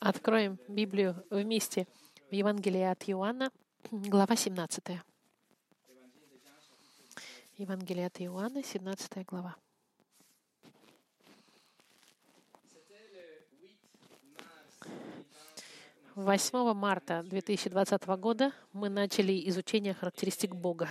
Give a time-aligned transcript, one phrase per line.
[0.00, 1.86] Откроем Библию вместе
[2.30, 3.52] в Евангелии от Иоанна,
[3.90, 4.82] глава 17.
[7.58, 9.56] Евангелие от Иоанна, 17 глава.
[16.14, 20.88] 8 марта 2020 года мы начали изучение характеристик Бога.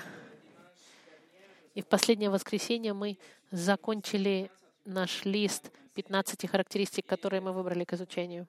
[1.73, 3.17] И в последнее воскресенье мы
[3.49, 4.51] закончили
[4.85, 8.47] наш лист 15 характеристик, которые мы выбрали к изучению.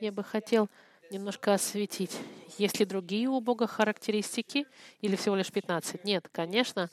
[0.00, 0.70] Я бы хотел
[1.10, 2.16] немножко осветить,
[2.56, 4.66] есть ли другие у Бога характеристики
[5.02, 6.04] или всего лишь 15?
[6.04, 6.88] Нет, конечно,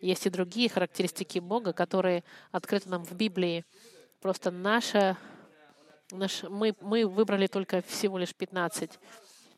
[0.00, 3.64] есть и другие характеристики Бога, которые открыты нам в Библии.
[4.20, 5.16] Просто наша,
[6.10, 8.98] наш, мы, мы выбрали только всего лишь 15.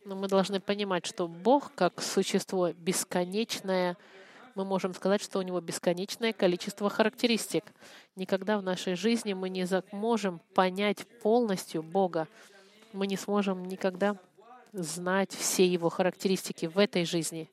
[0.04, 3.96] Но мы должны понимать, что Бог, как существо бесконечное,
[4.54, 7.64] мы можем сказать, что у него бесконечное количество характеристик.
[8.14, 12.28] Никогда в нашей жизни мы не можем понять полностью Бога.
[12.92, 14.16] Мы не сможем никогда
[14.72, 17.50] знать все его характеристики в этой жизни.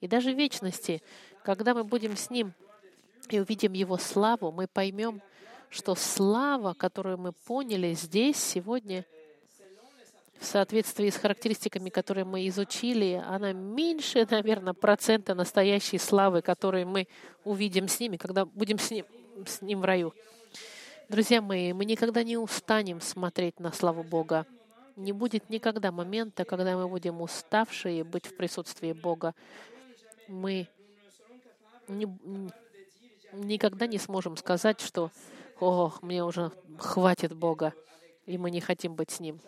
[0.00, 1.02] И даже в вечности,
[1.44, 2.52] когда мы будем с ним
[3.28, 5.20] и увидим его славу, мы поймем,
[5.68, 9.04] что слава, которую мы поняли здесь, сегодня—
[10.40, 17.08] в соответствии с характеристиками, которые мы изучили, она меньше, наверное, процента настоящей славы, которую мы
[17.44, 19.06] увидим с ними, когда будем с ним,
[19.46, 20.14] с ним в раю.
[21.08, 24.46] Друзья мои, мы никогда не устанем смотреть на славу Бога.
[24.96, 29.34] Не будет никогда момента, когда мы будем уставшие быть в присутствии Бога.
[30.26, 30.68] Мы
[31.86, 32.08] не,
[33.32, 35.10] никогда не сможем сказать, что
[35.60, 37.74] «О, мне уже хватит Бога»,
[38.24, 39.40] и мы не хотим быть с Ним.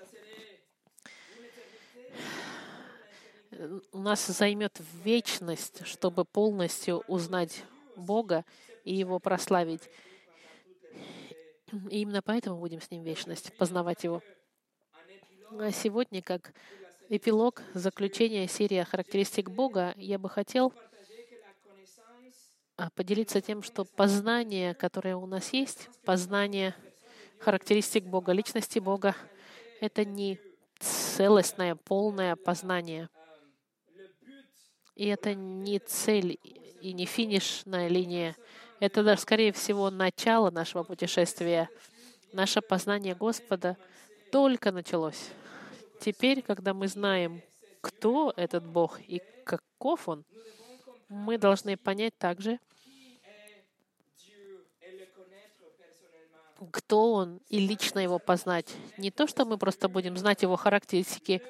[3.93, 7.65] у нас займет вечность, чтобы полностью узнать
[7.97, 8.45] Бога
[8.85, 9.83] и Его прославить.
[11.91, 14.23] И именно поэтому будем с Ним вечность, познавать Его.
[15.51, 16.53] А сегодня, как
[17.09, 20.73] эпилог, заключение серии характеристик Бога, я бы хотел
[22.77, 26.75] а, поделиться тем, что познание, которое у нас есть, познание
[27.41, 29.17] характеристик Бога, личности Бога,
[29.81, 30.41] это не
[30.79, 33.09] целостное, полное познание—
[34.99, 36.41] и это не цель
[36.81, 38.37] и не финишная линия.
[38.81, 41.71] Это скорее всего, начало нашего путешествия.
[42.33, 43.77] Наше познание Господа
[44.31, 45.31] только началось.
[46.01, 47.43] Теперь, когда мы знаем,
[47.81, 50.25] кто этот Бог и каков Он,
[51.09, 52.59] мы должны понять также,
[56.73, 58.75] кто Он и лично Его познать.
[58.97, 61.43] Не то, что мы просто будем знать Его характеристики,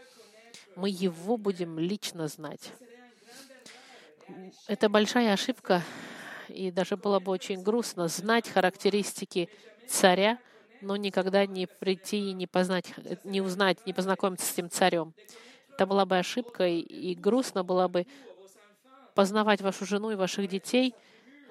[0.76, 2.72] мы Его будем лично знать.
[4.66, 5.82] Это большая ошибка,
[6.48, 9.48] и даже было бы очень грустно знать характеристики
[9.88, 10.38] царя,
[10.80, 12.92] но никогда не прийти и не познать,
[13.24, 15.14] не узнать, не познакомиться с этим царем.
[15.72, 18.06] Это была бы ошибка, и грустно было бы
[19.14, 20.94] познавать вашу жену и ваших детей,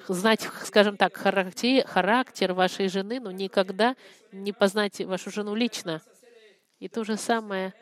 [0.07, 3.95] знать, скажем так, характер, характер вашей жены, но никогда
[4.31, 6.01] не познать вашу жену лично.
[6.79, 7.73] И то же самое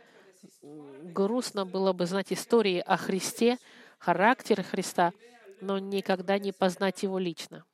[0.62, 3.58] грустно было бы знать истории о Христе,
[4.00, 5.14] характер Христа,
[5.62, 7.66] но никогда не познать Его лично.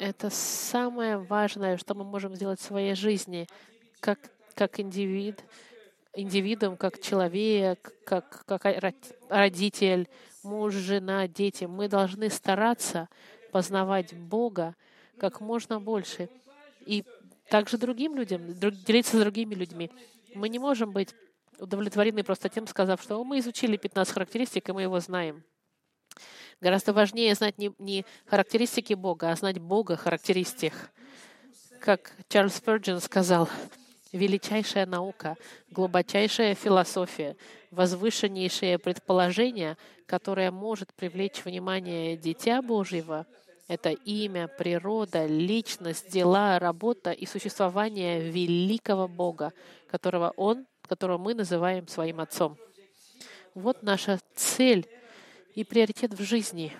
[0.00, 3.46] Это самое важное, что мы можем сделать в своей жизни,
[4.00, 4.18] как,
[4.54, 5.44] как индивид,
[6.14, 8.62] индивидуум, как человек, как, как
[9.28, 10.08] родитель,
[10.42, 11.66] муж, жена, дети.
[11.66, 13.10] Мы должны стараться
[13.52, 14.74] познавать Бога
[15.18, 16.30] как можно больше.
[16.86, 17.04] И
[17.50, 19.90] также другим людям, делиться с другими людьми.
[20.34, 21.14] Мы не можем быть
[21.58, 25.44] удовлетворены просто тем, сказав, что мы изучили 15 характеристик, и мы его знаем.
[26.60, 30.74] Гораздо важнее знать не, не характеристики Бога, а знать Бога характеристик.
[31.80, 33.48] Как Чарльз Спurgeon сказал,
[34.12, 35.36] величайшая наука,
[35.70, 37.36] глубочайшая философия,
[37.70, 39.76] возвышеннейшее предположение,
[40.06, 43.26] которое может привлечь внимание Дитя Божьего,
[43.68, 49.52] это имя, природа, личность, дела, работа и существование великого Бога,
[49.88, 52.58] которого Он которого мы называем своим Отцом.
[53.54, 54.88] Вот наша цель
[55.54, 56.72] и приоритет в жизни.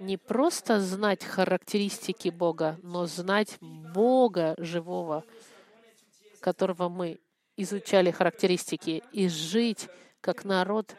[0.00, 5.24] Не просто знать характеристики Бога, но знать Бога живого,
[6.40, 7.20] которого мы
[7.56, 9.88] изучали характеристики, и жить
[10.20, 10.96] как народ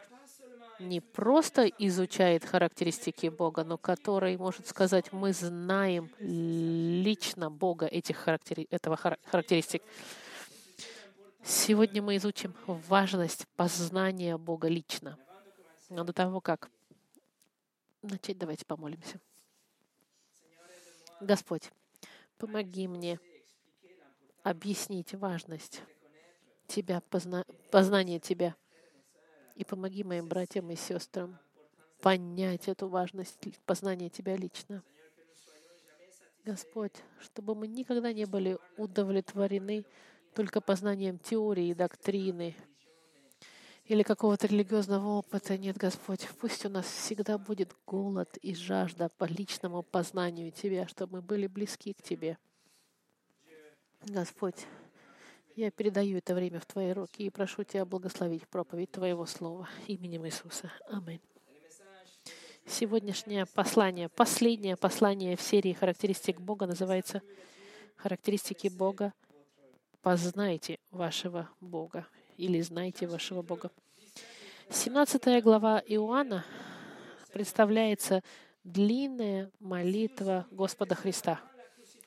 [0.78, 8.66] не просто изучает характеристики Бога, но который может сказать, мы знаем лично Бога этих характери...
[8.70, 9.82] этого характеристик.
[11.42, 15.18] Сегодня мы изучим важность познания Бога лично.
[15.88, 16.70] Но до того, как
[18.06, 19.20] начать, давайте помолимся.
[21.20, 21.70] Господь,
[22.38, 23.18] помоги мне
[24.42, 25.82] объяснить важность
[26.66, 27.44] Тебя, позна...
[27.70, 28.54] познания Тебя.
[29.54, 31.38] И помоги моим братьям и сестрам
[32.00, 34.82] понять эту важность познания Тебя лично.
[36.44, 39.84] Господь, чтобы мы никогда не были удовлетворены
[40.34, 42.54] только познанием теории и доктрины
[43.88, 45.56] или какого-то религиозного опыта.
[45.56, 51.16] Нет, Господь, пусть у нас всегда будет голод и жажда по личному познанию Тебя, чтобы
[51.16, 52.36] мы были близки к Тебе.
[54.02, 54.66] Господь,
[55.54, 60.26] я передаю это время в Твои руки и прошу Тебя благословить проповедь Твоего Слова именем
[60.26, 60.72] Иисуса.
[60.88, 61.20] Аминь.
[62.66, 67.22] Сегодняшнее послание, последнее послание в серии характеристик Бога называется
[67.94, 69.12] «Характеристики Бога.
[70.02, 72.06] Познайте вашего Бога»
[72.36, 73.70] или «Знайте вашего Бога».
[74.70, 76.44] 17 глава Иоанна
[77.32, 78.22] представляется
[78.64, 81.40] длинная молитва Господа Христа.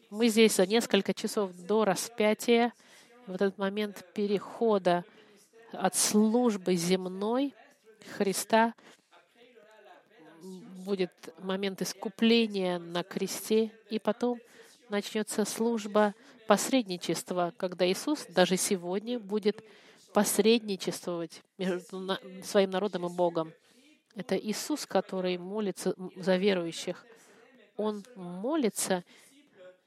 [0.09, 2.73] Мы здесь за несколько часов до распятия,
[3.27, 5.05] в этот момент перехода
[5.71, 7.53] от службы земной
[8.17, 8.73] Христа
[10.41, 14.39] будет момент искупления на кресте, и потом
[14.89, 16.15] начнется служба
[16.47, 19.63] посредничества, когда Иисус даже сегодня будет
[20.13, 23.53] посредничествовать между своим народом и Богом.
[24.15, 27.05] Это Иисус, который молится за верующих.
[27.77, 29.03] Он молится,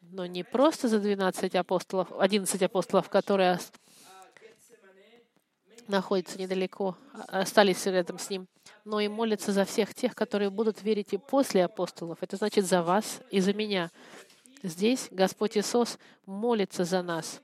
[0.00, 3.58] но не просто за 12 апостолов, 11 апостолов, которые
[5.88, 8.46] находятся недалеко, а, остались рядом с ним,
[8.84, 12.18] но и молится за всех тех, которые будут верить и после апостолов.
[12.22, 13.90] Это значит за вас и за меня.
[14.62, 17.40] Здесь Господь Иисус молится за нас.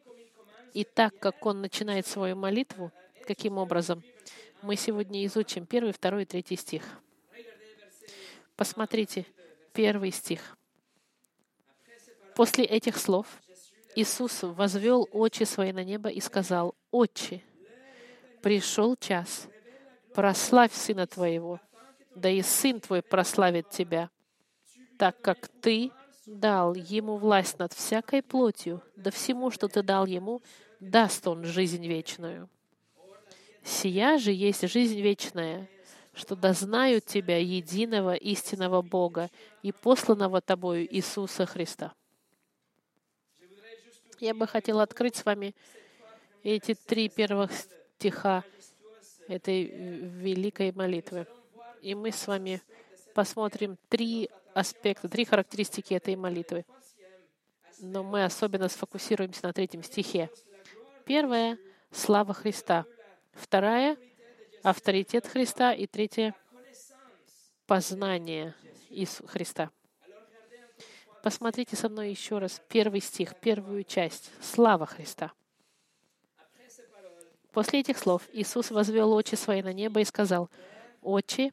[0.75, 2.93] И так как Он начинает свою молитву,
[3.26, 4.03] каким образом?
[4.62, 6.82] Мы сегодня изучим первый, второй и третий стих.
[8.56, 9.25] Посмотрите,
[9.73, 10.56] первый стих.
[12.35, 13.26] После этих слов
[13.94, 17.43] Иисус возвел очи свои на небо и сказал, «Отче,
[18.43, 19.49] пришел час,
[20.14, 21.61] прославь Сына Твоего,
[22.14, 24.11] да и Сын Твой прославит Тебя,
[24.99, 25.91] так как Ты
[26.29, 30.43] дал Ему власть над всякой плотью, да всему, что Ты дал Ему,
[30.79, 32.49] даст Он жизнь вечную.
[33.65, 35.69] Сия же есть жизнь вечная,
[36.13, 39.31] что дознают Тебя, единого истинного Бога
[39.63, 41.93] и посланного Тобою Иисуса Христа.
[44.21, 45.55] Я бы хотела открыть с вами
[46.43, 47.53] эти три первых
[47.97, 48.45] стиха
[49.29, 51.27] этой великой молитвы.
[51.83, 52.61] И мы с вами
[53.15, 54.29] посмотрим три
[54.59, 56.65] аспекта, три характеристики этой молитвы.
[57.79, 60.31] Но мы особенно сфокусируемся на третьем стихе.
[61.05, 61.59] Первое—
[61.93, 62.85] слава Христа.
[63.33, 63.97] Вторая—
[64.63, 65.73] авторитет Христа.
[65.73, 66.35] И третье—
[67.67, 68.55] познание
[68.91, 69.71] из Христа.
[71.23, 74.31] Посмотрите со мной еще раз первый стих, первую часть.
[74.41, 75.33] Слава Христа.
[77.53, 80.51] После этих слов Иисус возвел очи свои на небо и сказал,
[81.01, 81.53] «Отче,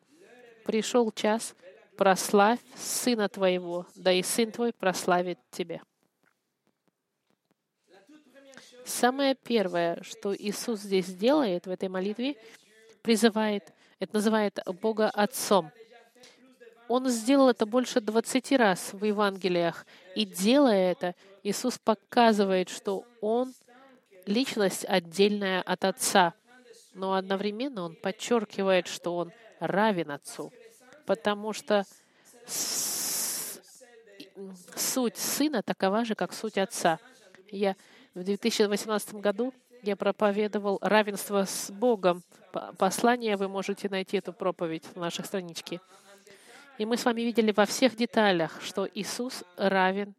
[0.66, 1.56] пришел час,
[1.97, 5.81] прославь Сына Твоего, да и Сын Твой прославит Тебя».
[8.86, 12.36] Самое первое, что Иисус здесь делает в этой молитве,
[13.01, 15.71] призывает, это называет Бога Отцом.
[16.88, 19.88] Он сделал это больше 20 раз в Евангелиях.
[20.15, 23.56] И делая это, Иисус показывает, что Он
[24.25, 26.33] личность отдельная от Отца,
[26.94, 30.52] но одновременно он подчеркивает, что он равен Отцу,
[31.06, 31.85] потому что
[34.76, 37.00] суть Сына такова же, как суть Отца.
[37.50, 37.76] Я
[38.14, 42.24] в 2018 году я проповедовал равенство с Богом.
[42.78, 45.80] Послание вы можете найти эту проповедь в нашей страничке.
[46.78, 50.14] И мы с вами видели во всех деталях, что Иисус равен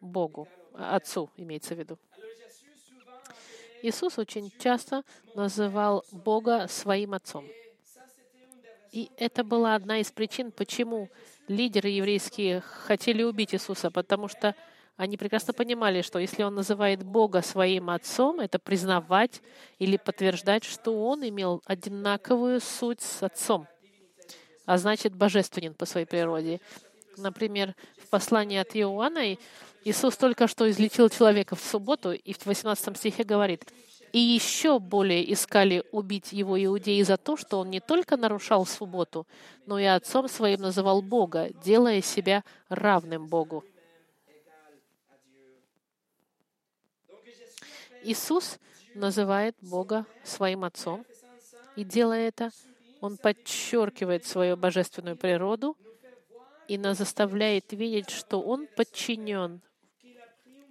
[0.00, 1.98] Богу, Отцу имеется в виду.
[3.82, 5.02] Иисус очень часто
[5.34, 7.46] называл Бога своим Отцом.
[8.94, 11.10] И это была одна из причин, почему
[11.48, 14.54] лидеры еврейские хотели убить Иисуса, потому что
[14.96, 19.42] они прекрасно понимали, что если он называет Бога своим Отцом, это признавать
[19.80, 23.66] или подтверждать, что он имел одинаковую суть с Отцом,
[24.64, 26.60] а значит, божественен по своей природе.
[27.16, 29.36] Например, в послании от Иоанна
[29.84, 33.64] Иисус только что излечил человека в субботу, и в 18 стихе говорит,
[34.14, 39.26] «И еще более искали убить его иудеи за то, что он не только нарушал субботу,
[39.66, 43.64] но и отцом своим называл Бога, делая себя равным Богу».
[48.04, 48.60] Иисус
[48.94, 51.04] называет Бога своим отцом,
[51.74, 52.52] и делая это,
[53.00, 55.76] он подчеркивает свою божественную природу
[56.68, 59.60] и нас заставляет видеть, что он подчинен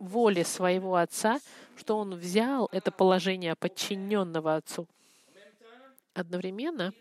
[0.03, 1.39] воли своего Отца,
[1.75, 4.87] что Он взял это положение подчиненного Отцу.
[6.13, 6.93] Одновременно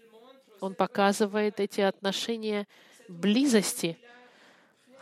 [0.61, 2.66] Он показывает эти отношения
[3.09, 3.99] близости,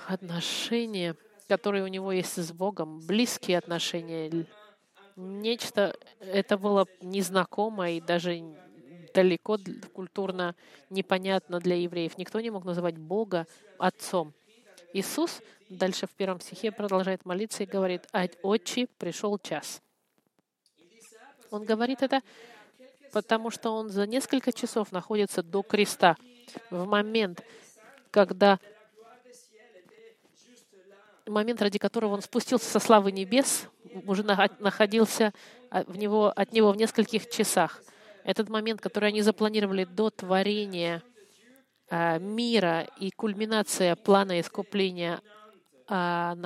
[0.06, 1.14] отношения,
[1.48, 4.46] которые у него есть с Богом, близкие отношения.
[5.16, 8.42] Нечто это было незнакомо и даже
[9.12, 9.58] далеко
[9.92, 10.54] культурно
[10.88, 12.16] непонятно для евреев.
[12.16, 13.46] Никто не мог называть Бога
[13.78, 14.32] Отцом.
[14.92, 18.06] Иисус дальше в первом стихе продолжает молиться и говорит,
[18.42, 19.80] «Отче, пришел час».
[21.50, 22.20] Он говорит это,
[23.12, 26.16] потому что он за несколько часов находится до креста,
[26.70, 27.42] в момент,
[28.10, 28.58] когда
[31.26, 33.68] момент, ради которого он спустился со славы небес,
[34.06, 35.32] уже находился
[35.70, 37.82] в него, от него в нескольких часах.
[38.24, 41.02] Этот момент, который они запланировали до творения
[41.88, 45.20] а, мира и кульминация плана искупления
[45.90, 46.36] а,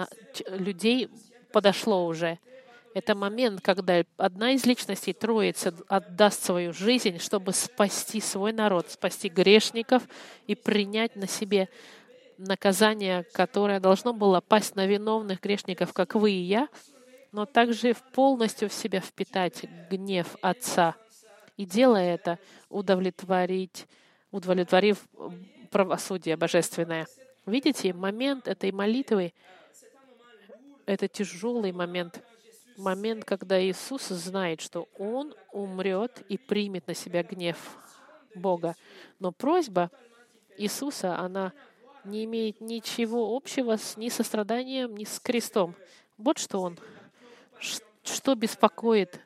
[0.48, 1.10] людей
[1.52, 2.38] подошло уже.
[2.94, 9.28] Это момент, когда одна из личностей Троицы отдаст свою жизнь, чтобы спасти свой народ, спасти
[9.28, 10.04] грешников
[10.46, 11.68] и принять на себе
[12.38, 16.68] наказание, которое должно было пасть на виновных грешников, как вы и я,
[17.30, 20.94] но также полностью в себя впитать гнев Отца.
[21.58, 22.38] И делая это,
[22.70, 23.86] удовлетворить,
[24.30, 25.04] удовлетворив
[25.70, 27.06] правосудие божественное.
[27.46, 29.34] Видите, момент этой молитвы—
[30.86, 32.22] это тяжелый момент.
[32.76, 37.56] Момент, когда Иисус знает, что Он умрет и примет на себя гнев
[38.34, 38.74] Бога.
[39.20, 39.90] Но просьба
[40.56, 41.52] Иисуса, она
[42.04, 45.74] не имеет ничего общего с, ни со страданием, ни с крестом.
[46.18, 46.78] Вот что он,
[48.02, 49.20] что беспокоит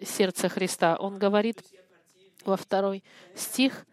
[0.00, 0.96] сердце Христа.
[0.96, 1.62] Он говорит
[2.44, 3.02] во второй
[3.34, 3.86] стих,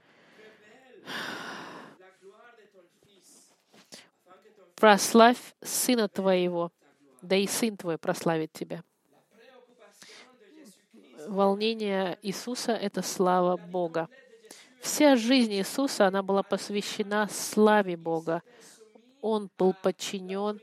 [4.82, 6.72] «Прославь Сына Твоего,
[7.22, 8.84] да и Сын Твой прославит Тебя».
[11.28, 14.10] Волнение Иисуса— это слава Бога.
[14.82, 18.42] Вся жизнь Иисуса, она была посвящена славе Бога.
[19.22, 20.60] Он был подчинен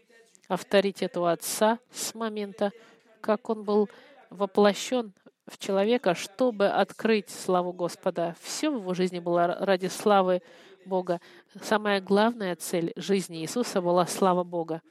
[0.48, 2.72] авторитету Отца с момента,
[3.20, 3.88] как он был
[4.30, 5.12] воплощен
[5.46, 8.34] в человека, чтобы открыть славу Господа.
[8.40, 10.42] Все в его жизни было ради славы
[10.88, 11.20] Бога.
[11.62, 14.82] Самая главная цель жизни Иисуса была слава Бога.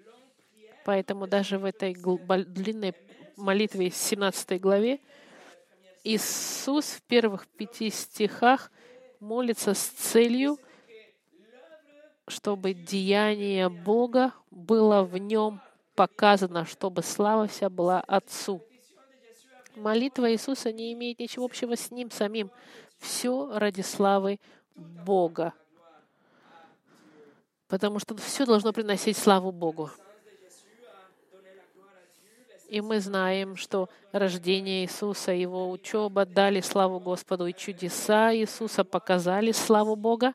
[0.86, 2.94] Поэтому даже в этой длинной
[3.36, 5.00] молитве, 17 главе,
[6.04, 8.72] Иисус в первых пяти стихах
[9.20, 10.58] молится с целью,
[12.28, 15.60] чтобы деяние Бога было в нем
[15.96, 18.62] показано, чтобы слава вся была Отцу.
[19.76, 22.52] Молитва Иисуса не имеет ничего общего с Ним самим.
[23.00, 24.40] Все ради славы
[24.76, 25.54] Бога.
[27.68, 29.92] Потому что все должно приносить славу Богу.
[32.70, 39.54] И мы знаем, что рождение Иисуса, Его учеба дали славу Господу, и чудеса Иисуса показали
[39.54, 40.34] славу Бога,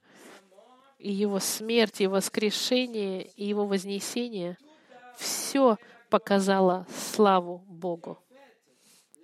[0.98, 4.56] и Его смерть, и воскрешение, и Его вознесение—
[5.16, 5.76] все
[6.10, 8.18] показало славу Богу.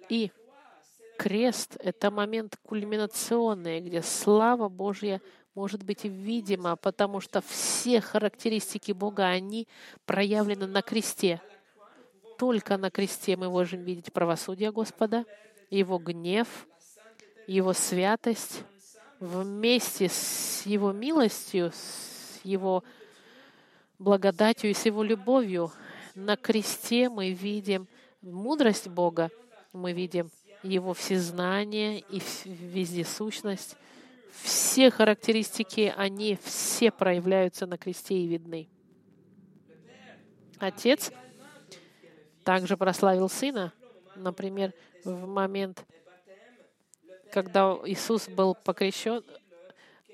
[0.09, 0.31] И
[1.19, 5.21] крест— это момент кульминационный, где слава Божья
[5.59, 9.67] может быть видима, потому что все характеристики Бога, они
[10.07, 11.41] проявлены на кресте—
[12.39, 15.25] только на кресте мы можем видеть правосудие Господа,
[15.71, 16.47] Его гнев,
[17.49, 18.63] Его святость,
[19.19, 22.85] вместе с Его милостью, с Его
[23.99, 25.73] благодатью и с Его любовью.
[26.15, 27.89] На кресте мы видим
[28.23, 29.31] мудрость Бога,
[29.73, 30.31] мы видим
[30.63, 33.77] Его всезнание и вездесущность.
[34.31, 38.69] Все характеристики, они все проявляются на кресте и видны.
[40.59, 41.11] Отец—
[42.49, 43.75] также прославил Сына.
[44.17, 44.73] Например,
[45.05, 45.85] в момент,
[47.31, 49.23] когда Иисус был покрещен,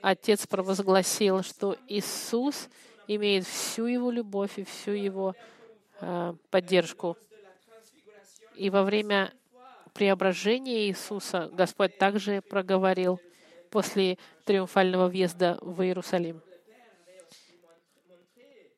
[0.02, 2.68] Отец провозгласил, что Иисус
[3.06, 5.36] имеет всю его любовь и всю его
[6.00, 7.16] э, поддержку.
[8.56, 9.32] И во время
[9.92, 13.20] преображения Иисуса Господь также проговорил
[13.74, 16.40] после триумфального въезда в Иерусалим.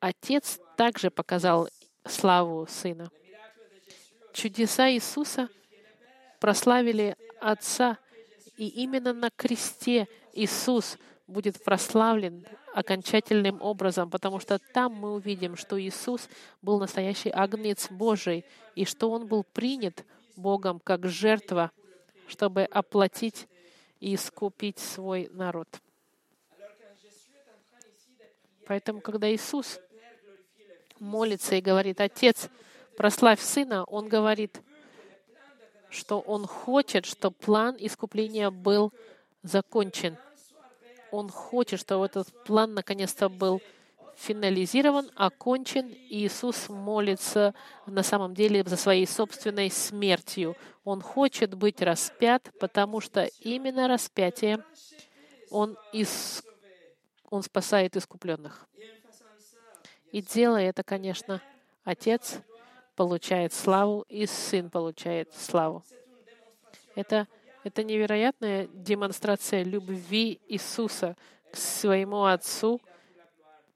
[0.01, 1.69] Отец также показал
[2.07, 3.11] славу Сына.
[4.33, 5.51] Чудеса Иисуса
[6.41, 7.99] прославили Отца,
[8.57, 15.79] и именно на кресте Иисус будет прославлен окончательным образом, потому что там мы увидим, что
[15.79, 16.27] Иисус
[16.63, 21.71] был настоящий агнец Божий, и что Он был принят Богом как жертва,
[22.29, 23.47] чтобы оплатить
[24.07, 25.67] и искупить свой народ.
[28.65, 29.81] Поэтому, когда Иисус
[31.01, 32.49] молится и говорит, «Отец,
[32.97, 34.61] прославь Сына, Он говорит,
[35.91, 38.93] что Он хочет, чтобы план искупления был
[39.43, 40.17] закончен.
[41.11, 43.61] Он хочет, чтобы этот план наконец-то был
[44.17, 47.55] финализирован, окончен, Иисус молится
[47.87, 50.57] на самом деле за своей собственной смертью.
[50.85, 54.65] Он хочет быть распят, потому что именно распятие
[55.51, 56.43] Он, ис...
[57.31, 58.67] он спасает искупленных.
[60.11, 61.43] И делая это, конечно,
[61.85, 62.39] Отец
[62.97, 65.85] получает славу, и Сын получает славу.
[66.95, 67.29] Это,
[67.63, 71.17] это невероятная демонстрация любви Иисуса
[71.53, 72.81] к своему Отцу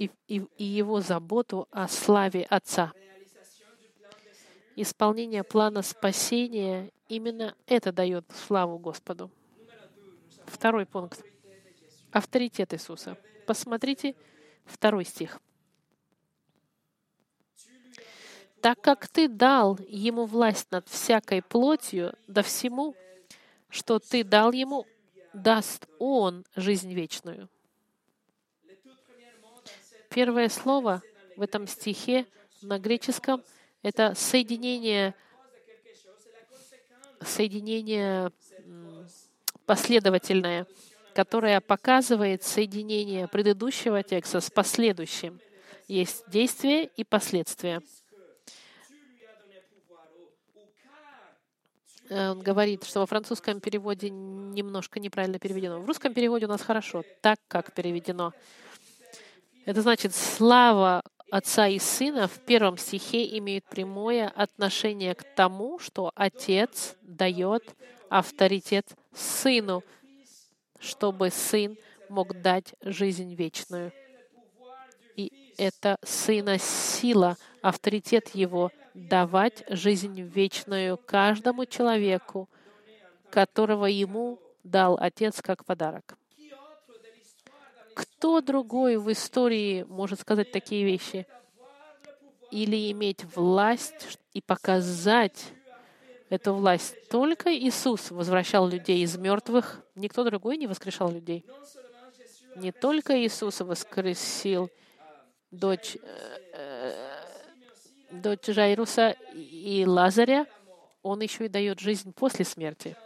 [0.00, 2.92] и, и, и Его заботу о славе Отца.
[4.75, 9.30] Исполнение плана спасения именно это дает славу Господу.
[10.47, 11.23] Второй пункт.
[12.12, 13.19] Авторитет Иисуса.
[13.47, 14.14] Посмотрите
[14.64, 15.38] второй стих.
[18.61, 22.95] так как ты дал ему власть над всякой плотью, да всему,
[23.71, 24.87] что ты дал ему,
[25.33, 27.49] даст он жизнь вечную.
[30.11, 31.02] Первое слово
[31.37, 32.26] в этом стихе
[32.62, 33.45] на греческом—
[33.83, 35.14] это соединение,
[37.25, 38.33] соединение
[39.67, 40.67] последовательное,
[41.14, 45.38] которое показывает соединение предыдущего текста с последующим.
[45.87, 47.81] Есть действие и последствия.
[52.09, 55.81] Э, он говорит, что во французском переводе немножко неправильно переведено.
[55.81, 58.33] В русском переводе у нас хорошо, так как переведено.
[59.67, 66.11] Это значит, слава Отца и Сына в первом стихе имеет прямое отношение к тому, что
[66.14, 67.62] Отец дает
[68.09, 69.85] авторитет Сыну,
[70.79, 71.76] чтобы Сын
[72.09, 73.93] мог дать жизнь вечную.
[75.17, 82.49] И это Сына сила, авторитет Его давать жизнь вечную каждому человеку,
[83.31, 86.16] которого ему дал Отец как подарок.
[87.94, 91.26] Кто другой в истории может сказать такие вещи?
[92.50, 95.53] Или иметь власть и показать
[96.29, 97.09] эту власть?
[97.09, 101.44] Только Иисус возвращал людей из мертвых, никто другой не воскрешал людей.
[102.57, 104.70] Не только Иисус воскресил
[105.50, 107.20] дочь э, э,
[108.11, 110.46] дочь Жайруса и Лазаря,
[111.03, 112.96] он еще и дает жизнь после смерти.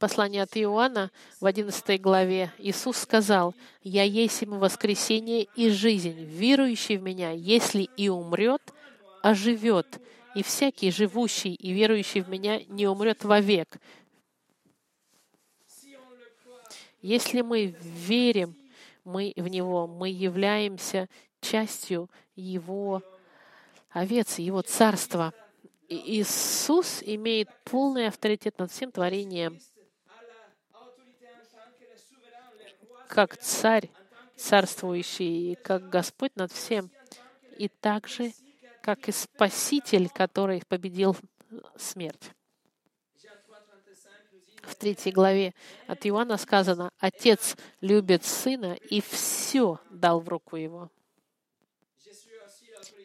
[0.00, 1.10] Послание от Иоанна
[1.40, 6.24] в 11 главе Иисус сказал, «Я есть ему воскресение и жизнь.
[6.24, 8.62] Верующий в Меня, если и умрет,
[9.22, 10.00] оживет,
[10.34, 13.76] и всякий живущий и верующий в Меня не умрет вовек».
[17.02, 18.56] Если мы верим
[19.04, 21.10] мы в Него, мы являемся
[21.42, 23.02] частью Его
[23.90, 25.34] овец, Его царства.
[25.88, 29.58] И Иисус имеет полный авторитет над всем творением,
[33.10, 33.90] как царь
[34.36, 36.90] царствующий, и как Господь над всем,
[37.58, 38.32] и также
[38.82, 41.16] как и Спаситель, который победил
[41.76, 42.30] смерть.
[44.62, 45.52] В третьей главе
[45.88, 50.90] от Иоанна сказано, «Отец любит Сына и все дал в руку Его».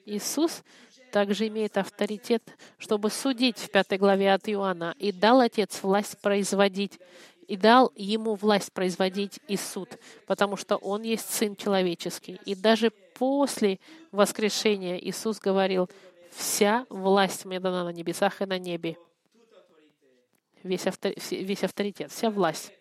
[0.05, 0.63] Иисус
[1.11, 2.43] также имеет авторитет,
[2.77, 4.93] чтобы судить в пятой главе от Иоанна.
[4.99, 6.99] «И дал Отец власть производить,
[7.47, 9.89] и дал Ему власть производить и суд,
[10.25, 12.39] потому что Он есть Сын человеческий».
[12.45, 13.79] И даже после
[14.11, 15.89] воскрешения Иисус говорил,
[16.31, 18.97] «Вся власть мне дана на небесах и на небе».
[20.63, 22.71] Весь, авторитет, вся власть.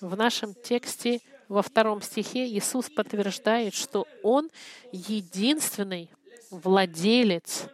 [0.00, 4.50] В нашем тексте во втором стихе Иисус подтверждает, что Он
[4.92, 6.10] единственный
[6.50, 7.66] владелец,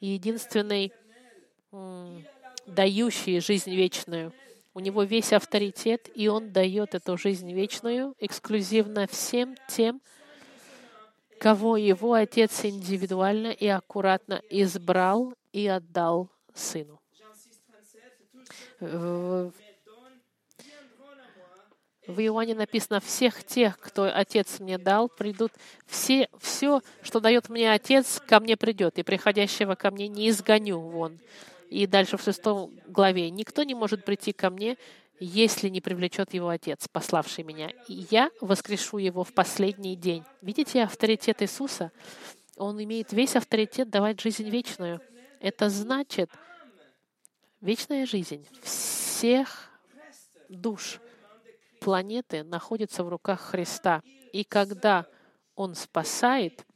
[0.00, 0.92] единственный
[2.66, 4.32] дающий жизнь вечную.
[4.76, 10.02] У него весь авторитет, и он дает эту жизнь вечную эксклюзивно всем тем,
[11.40, 17.00] кого его отец индивидуально и аккуратно избрал и отдал сыну.
[18.78, 19.50] В
[22.06, 25.52] Иоанне написано, всех тех, кто Отец мне дал, придут,
[25.86, 30.78] все, все, что дает мне Отец, ко мне придет, и приходящего ко мне не изгоню
[30.78, 31.18] вон.
[31.70, 34.76] И дальше в шестом главе, никто не может прийти ко мне,
[35.18, 37.70] если не привлечет его Отец, пославший меня.
[37.88, 40.24] И я воскрешу его в последний день.
[40.42, 41.90] Видите авторитет Иисуса?
[42.56, 45.00] Он имеет весь авторитет давать жизнь вечную.
[45.40, 46.30] Это значит
[47.60, 49.70] вечная жизнь всех
[50.48, 51.00] душ,
[51.80, 54.02] планеты находится в руках Христа.
[54.32, 55.06] И когда
[55.54, 56.66] Он спасает,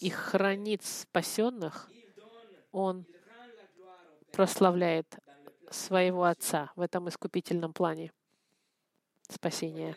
[0.00, 1.88] и хранит спасенных,
[2.70, 3.06] Он
[4.36, 5.06] прославляет
[5.70, 8.12] своего Отца в этом искупительном плане
[9.30, 9.96] спасения.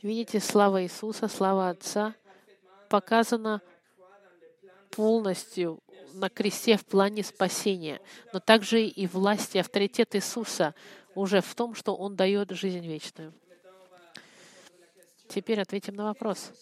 [0.00, 2.14] Видите, слава Иисуса, слава Отца
[2.88, 3.60] показана
[4.92, 8.00] полностью на кресте в плане спасения,
[8.32, 10.76] но также и власть и авторитет Иисуса
[11.16, 13.34] уже в том, что Он дает жизнь вечную.
[15.28, 16.52] Теперь ответим на вопрос.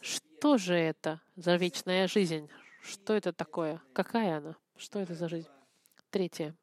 [0.00, 2.48] Что же это за вечная жизнь?
[2.82, 3.82] Что это такое?
[3.92, 4.56] Какая она?
[4.82, 5.48] Что это за жизнь?
[6.10, 6.56] Третье.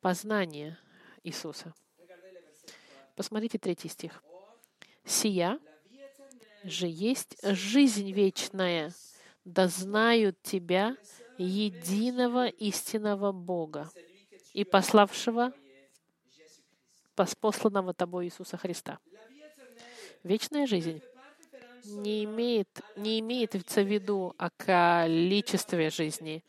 [0.00, 0.76] Познание
[1.22, 1.72] Иисуса.
[3.14, 4.24] Посмотрите третий стих.
[5.04, 5.60] «Сия
[6.64, 8.92] же есть жизнь вечная,
[9.44, 10.96] да знают Тебя,
[11.38, 13.88] единого истинного Бога
[14.52, 15.52] и пославшего
[17.40, 18.98] посланного Тобой Иисуса Христа».
[20.24, 21.00] Вечная жизнь
[21.84, 26.44] не имеет, не имеется в виду о количестве жизни.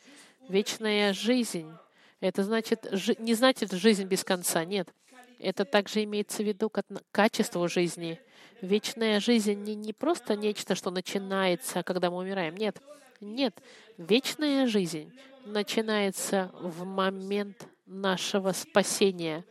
[0.49, 1.71] Вечная жизнь—
[2.19, 2.87] это значит,
[3.19, 4.93] не значит жизнь без конца, нет.
[5.39, 8.19] Это также имеется в виду как качество жизни.
[8.61, 12.55] Вечная жизнь не, не просто нечто, что начинается, когда мы умираем.
[12.55, 12.77] Нет.
[13.19, 13.55] Нет.
[13.97, 15.11] Вечная жизнь
[15.45, 19.43] начинается в момент нашего спасения,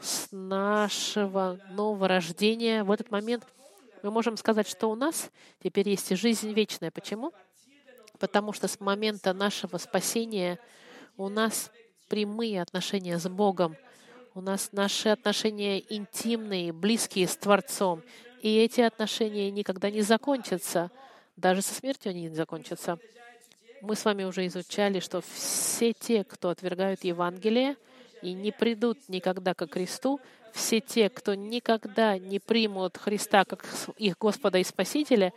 [0.00, 2.82] с нашего нового рождения.
[2.82, 3.44] В этот момент
[4.02, 5.30] мы можем сказать, что у нас
[5.62, 6.90] теперь есть жизнь вечная.
[6.90, 7.32] Почему?
[8.18, 10.58] Потому что с момента нашего спасения
[11.16, 11.70] у нас
[12.08, 13.76] прямые отношения с Богом.
[14.34, 18.02] У нас наши отношения интимные, близкие с Творцом.
[18.42, 20.90] И эти отношения никогда не закончатся.
[21.36, 22.98] Даже со смертью они не закончатся.
[23.82, 27.76] Мы с вами уже изучали, что все те, кто отвергают Евангелие
[28.22, 30.20] и не придут никогда ко Христу,
[30.56, 33.64] все те, кто никогда не примут Христа как
[33.98, 35.32] их Господа и Спасителя,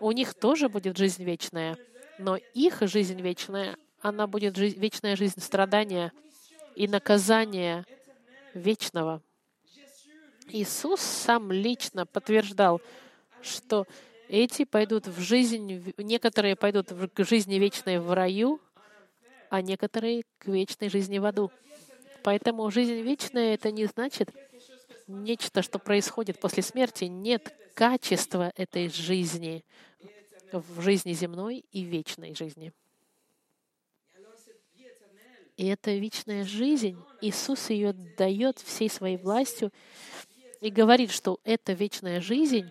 [0.00, 1.78] у них тоже будет жизнь вечная.
[2.18, 6.12] Но их жизнь вечная, она будет жизнь, вечная жизнь страдания
[6.74, 7.86] и наказания—
[8.54, 9.22] вечного.
[10.48, 12.80] Иисус сам лично подтверждал,
[13.42, 13.86] что
[14.28, 18.60] эти пойдут в жизнь, некоторые пойдут к жизни вечной в раю,
[19.50, 21.52] а некоторые к вечной жизни в аду.
[22.24, 24.30] Поэтому жизнь вечная— это не значит
[25.08, 27.04] нечто, что происходит после смерти.
[27.04, 29.64] Нет качества этой жизни
[30.52, 32.72] в жизни земной и вечной жизни.
[35.56, 39.72] И эта вечная жизнь, Иисус ее дает всей своей властью
[40.60, 42.70] и говорит, что эта вечная жизнь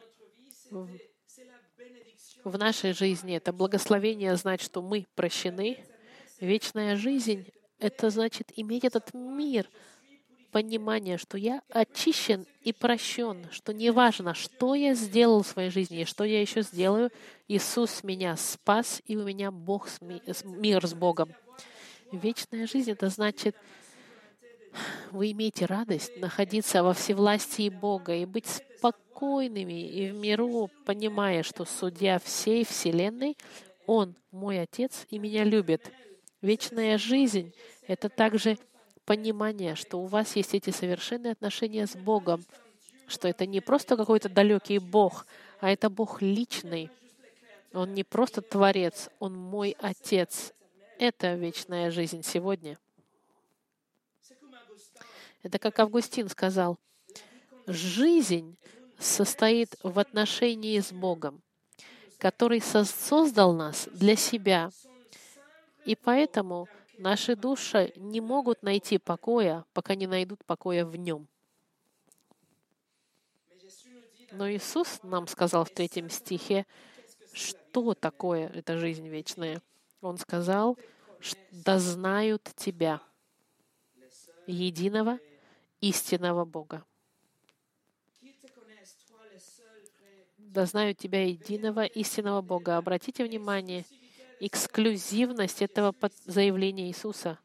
[2.43, 5.83] в нашей жизни, это благословение знать, что мы прощены.
[6.39, 9.69] Вечная жизнь— это значит иметь этот мир,
[10.57, 16.05] понимание, что я очищен и прощен, что неважно, что я сделал в своей жизни и
[16.05, 17.11] что я еще сделаю,
[17.47, 21.31] Иисус меня спас, и у меня Бог, мир с Богом.
[22.11, 23.55] Вечная жизнь— это значит,
[25.11, 31.65] вы имеете радость находиться во всевластии Бога и быть спокойными и в миру, понимая, что
[31.65, 33.37] судья всей Вселенной,
[33.85, 35.91] Он мой Отец и меня любит.
[36.41, 37.53] Вечная жизнь—
[37.87, 38.57] это также
[39.07, 42.43] понимание, что у вас есть эти совершенные отношения с Богом,
[43.07, 45.25] что это не просто какой-то далекий Бог,
[45.61, 46.91] а это Бог личный.
[47.73, 50.53] Он не просто Творец, Он мой Отец,
[50.99, 52.77] это вечная жизнь сегодня.
[55.41, 56.77] Это как Августин сказал,
[57.65, 58.57] жизнь
[58.99, 61.41] состоит в отношении с Богом,
[62.17, 64.69] который создал нас для себя.
[65.85, 66.67] И поэтому
[66.97, 71.27] наши души не могут найти покоя, пока не найдут покоя в Нем.
[74.31, 76.65] Но Иисус нам сказал в третьем стихе,
[77.31, 79.61] что такое эта жизнь вечная.
[80.01, 80.77] Он сказал,
[81.51, 83.01] да знают Тебя,
[84.45, 85.19] единого
[85.81, 86.83] истинного Бога.
[90.37, 92.77] Да знают Тебя, единого истинного Бога.
[92.77, 93.85] Обратите внимание,
[94.39, 95.93] эксклюзивность этого
[96.25, 97.39] заявления Иисуса.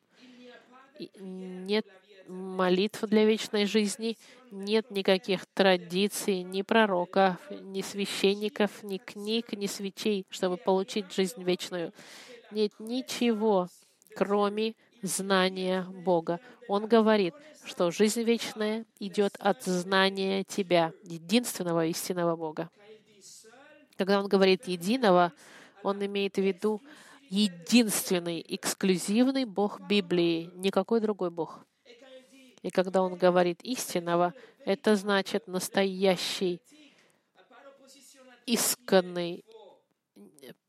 [1.19, 1.87] Нет
[2.29, 4.17] молитв для вечной жизни,
[4.51, 11.93] нет никаких традиций, ни пророков, ни священников, ни книг, ни свечей, чтобы получить жизнь вечную
[12.53, 13.69] нет ничего,
[14.15, 16.41] кроме знания Бога.
[16.69, 22.71] Он говорит, что жизнь вечная идет от знания Тебя, единственного истинного Бога.
[23.97, 25.33] Когда он говорит «единого»,
[25.83, 26.81] он имеет в виду
[27.29, 31.65] единственный, эксклюзивный Бог Библии, никакой другой Бог.
[32.63, 36.61] И когда он говорит истинного, это значит настоящий,
[38.47, 39.45] исканный,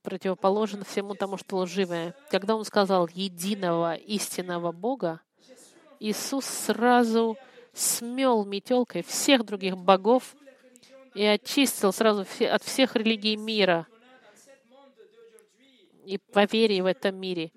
[0.02, 2.16] противоположен всему тому, что лживое.
[2.30, 5.22] Когда он сказал единого истинного Бога,
[6.00, 7.38] Иисус сразу
[7.74, 10.36] смел метелкой всех других богов
[11.14, 13.88] и очистил сразу от всех религий мира
[16.06, 17.52] и поверий в этом мире.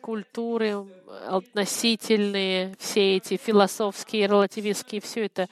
[0.00, 0.86] Культуры
[1.26, 5.48] относительные, все эти философские, релативистские, все это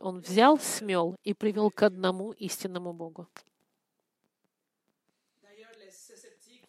[0.00, 3.28] он взял, смел и привел к одному истинному Богу.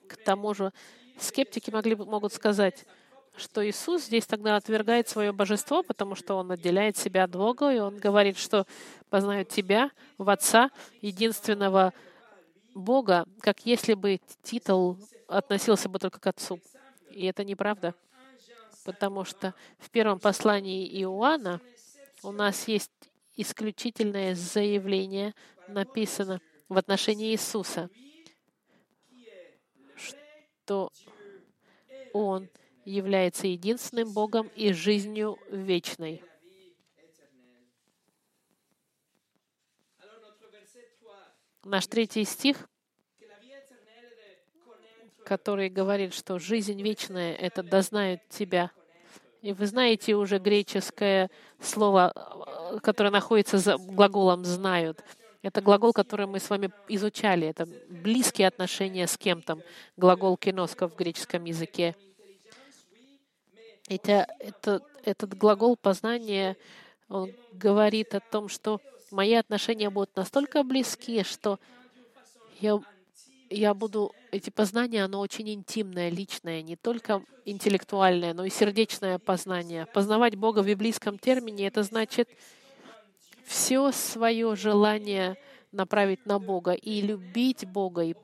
[0.08, 0.74] К тому же
[1.20, 2.86] скептики могли, могут сказать,
[3.36, 7.80] что Иисус здесь тогда отвергает свое божество, потому что Он отделяет себя от Бога, и
[7.80, 8.66] Он говорит, что
[9.10, 11.94] познают Тебя в Отца, единственного
[12.80, 16.60] Бога, как если бы титул относился бы только к Отцу.
[17.12, 17.96] И это неправда,
[18.84, 21.62] потому что в первом послании Иоанна
[22.24, 22.92] у нас есть
[23.36, 25.34] исключительное заявление,
[25.68, 27.90] написано в отношении Иисуса,
[29.96, 30.92] что
[32.14, 32.50] Он
[32.86, 36.24] является единственным Богом и жизнью вечной.
[41.64, 42.69] Наш третий стих,
[45.30, 48.72] который говорит, что жизнь вечная— это «дознают тебя».
[49.44, 51.30] И вы знаете уже греческое
[51.62, 52.12] слово,
[52.82, 55.04] которое находится за глаголом «знают».
[55.44, 57.48] Это глагол, который мы с вами изучали.
[57.48, 59.60] Это близкие отношения с кем-то.
[59.98, 61.96] Глагол киноска в греческом языке—
[63.88, 66.58] это, это, этот глагол познания
[67.08, 71.60] он говорит о том, что мои отношения будут настолько близки, что
[72.60, 72.80] я,
[73.50, 74.12] я буду...
[74.32, 79.88] Эти познания, оно очень интимное, личное, не только интеллектуальное, но и сердечное познание.
[79.88, 82.30] Познавать Бога в библейском термине— это значит
[83.46, 85.36] все свое желание
[85.72, 88.16] направить на Бога и любить Бога, и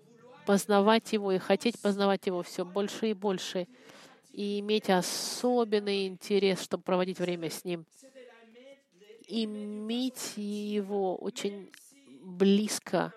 [0.46, 3.68] познавать Его, и хотеть познавать Его все больше и больше—
[4.36, 7.86] и иметь особенный интерес, чтобы проводить время с Ним.
[9.28, 11.72] Иметь Его очень
[12.22, 13.14] близко,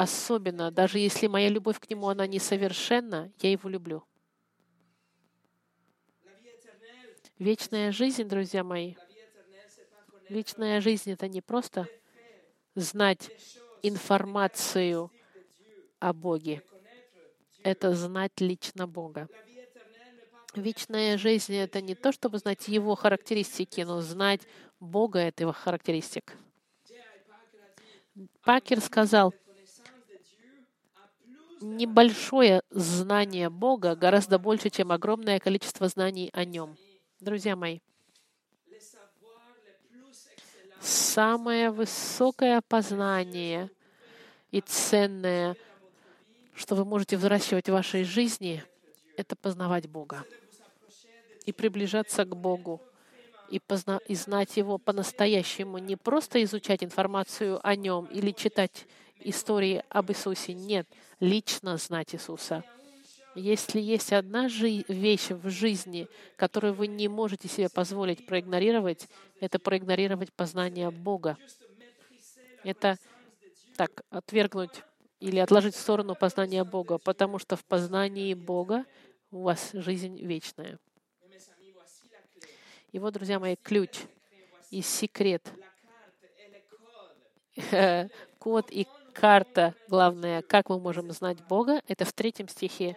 [0.00, 4.02] особенно, даже если моя любовь к Нему, она несовершенна, я Его люблю.
[7.38, 8.94] Вечная жизнь, друзья мои,
[10.30, 11.86] вечная жизнь— это не просто
[12.74, 13.30] знать
[13.82, 15.10] информацию
[15.98, 16.62] о Боге,
[17.62, 19.28] это знать лично Бога.
[20.54, 24.40] Вечная жизнь— это не то, чтобы знать Его характеристики, но знать
[24.80, 26.38] Бога— это Его характеристик.
[28.42, 29.34] Пакер сказал,
[31.60, 36.76] небольшое знание Бога гораздо больше, чем огромное количество знаний о Нем.
[37.20, 37.80] Друзья мои,
[40.80, 43.70] самое высокое познание
[44.50, 45.56] и ценное,
[46.54, 48.64] что вы можете взращивать в вашей жизни,
[49.16, 50.24] это познавать Бога
[51.44, 52.80] и приближаться к Богу
[53.50, 58.86] и, позна- и знать Его по-настоящему, не просто изучать информацию о Нем или читать
[59.20, 60.54] истории об Иисусе.
[60.54, 60.86] Нет,
[61.20, 62.64] лично знать Иисуса.
[63.34, 69.08] Если есть одна жи- вещь в жизни, которую вы не можете себе позволить проигнорировать,
[69.40, 71.36] это проигнорировать познание Бога.
[72.64, 72.98] Это
[73.76, 74.82] так, отвергнуть
[75.20, 78.84] или отложить в сторону познание Бога, потому что в познании Бога
[79.30, 80.78] у вас жизнь вечная.
[82.92, 84.00] И вот, друзья мои, ключ
[84.70, 85.52] и секрет.
[88.38, 92.96] Код и карта, главное, как мы можем знать Бога, это в третьем стихе.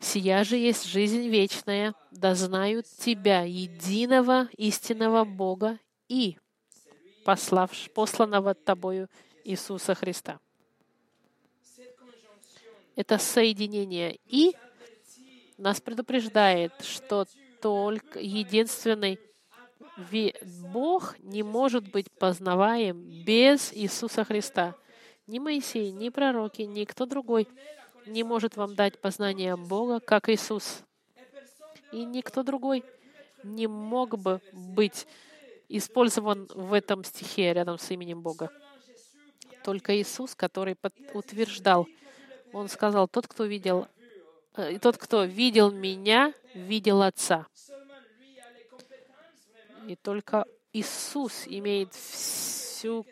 [0.00, 6.38] «Сия же есть жизнь вечная, да знают Тебя, единого истинного Бога и
[7.24, 9.08] послав, посланного Тобою
[9.44, 10.38] Иисуса Христа».
[12.94, 14.56] Это соединение «и»
[15.56, 17.26] нас предупреждает, что
[17.60, 19.18] только единственный
[20.72, 24.74] Бог не может быть познаваем без Иисуса Христа.
[25.26, 27.48] Ни Моисей, ни пророки, ни кто другой
[28.06, 30.82] не может вам дать познание Бога, как Иисус.
[31.92, 32.84] И никто другой
[33.44, 35.06] не мог бы быть
[35.68, 38.50] использован в этом стихе рядом с именем Бога.
[39.64, 40.76] Только Иисус, который
[41.12, 41.86] утверждал,
[42.52, 43.86] Он сказал, тот, кто видел
[44.58, 47.46] Э, тот, кто видел меня, видел Отца.
[49.88, 53.06] И только Иисус имеет всю,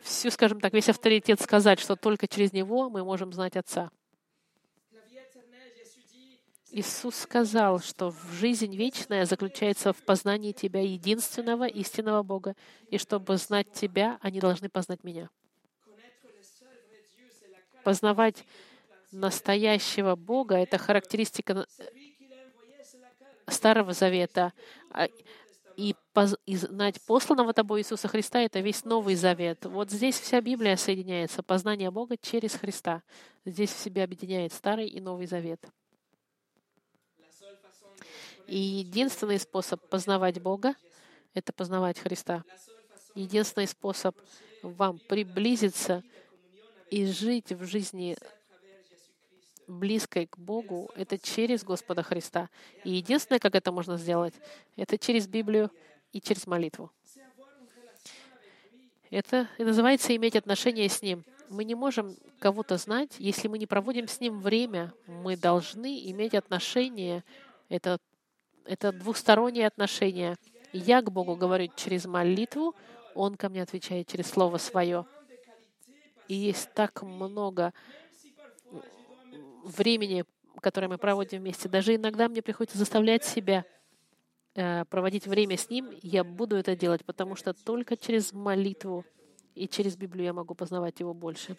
[0.00, 3.90] всю, скажем так, весь авторитет сказать, что только через Него мы можем знать Отца.
[6.70, 12.56] Иисус сказал, что жизнь вечная заключается в познании Тебя, единственного истинного Бога,
[12.88, 15.28] и чтобы знать Тебя, они должны познать Меня.
[17.84, 18.46] Познавать
[19.12, 21.66] настоящего Бога— это характеристика
[23.46, 24.52] Старого Завета.
[25.76, 25.94] И,
[26.46, 29.64] и знать посланного тобой Иисуса Христа— это весь Новый Завет.
[29.64, 31.42] Вот здесь вся Библия соединяется.
[31.42, 33.02] Познание Бога через Христа.
[33.44, 35.60] Здесь в себе объединяет Старый и Новый Завет.
[38.46, 40.74] И единственный способ познавать Бога—
[41.34, 42.44] это познавать Христа.
[43.14, 44.16] Единственный способ
[44.62, 46.02] вам приблизиться
[46.90, 48.16] и жить в жизни
[49.66, 52.48] близкой к Богу, это через Господа Христа.
[52.84, 54.34] И единственное, как это можно сделать,
[54.76, 55.70] это через Библию
[56.12, 56.90] и через молитву.
[59.10, 61.24] Это и называется иметь отношение с Ним.
[61.48, 64.92] Мы не можем кого-то знать, если мы не проводим с Ним время.
[65.06, 67.22] Мы должны иметь отношение.
[67.68, 67.98] Это,
[68.64, 70.36] это двустороннее отношение.
[70.72, 72.74] Я к Богу говорю через молитву,
[73.14, 75.06] Он ко мне отвечает через Слово Свое.
[76.26, 77.72] И есть так много
[79.64, 80.24] времени,
[80.60, 81.68] которое мы проводим вместе.
[81.68, 83.64] Даже иногда мне приходится заставлять себя
[84.54, 85.90] э, проводить время с Ним.
[86.02, 89.04] Я буду это делать, потому что только через молитву
[89.54, 91.56] и через Библию я могу познавать Его больше.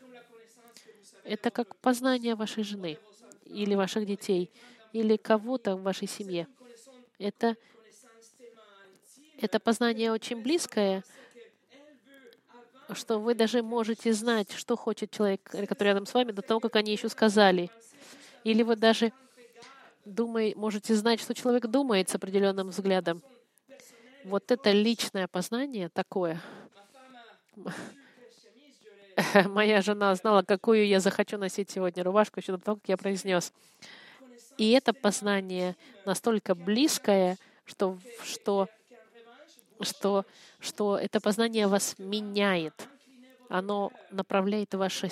[1.24, 2.98] Это как познание вашей жены
[3.46, 4.52] или ваших детей,
[4.94, 6.48] или кого-то в вашей семье.
[7.18, 7.56] Это,
[9.40, 11.04] это познание очень близкое,
[12.94, 16.76] что вы даже можете знать, что хочет человек, который рядом с вами, до того, как
[16.76, 17.72] они еще сказали.
[18.46, 19.12] Или вы даже
[20.06, 23.24] думай, можете знать, что человек думает с определенным взглядом.
[24.24, 26.40] Вот это личное познание такое.
[29.46, 33.52] Моя жена знала, какую я захочу носить сегодня рубашку, еще до того, как я произнес.
[34.60, 38.70] И это познание настолько близкое, что, что,
[39.82, 40.24] что,
[40.60, 42.88] что это познание вас меняет.
[43.50, 45.10] Оно направляет ваше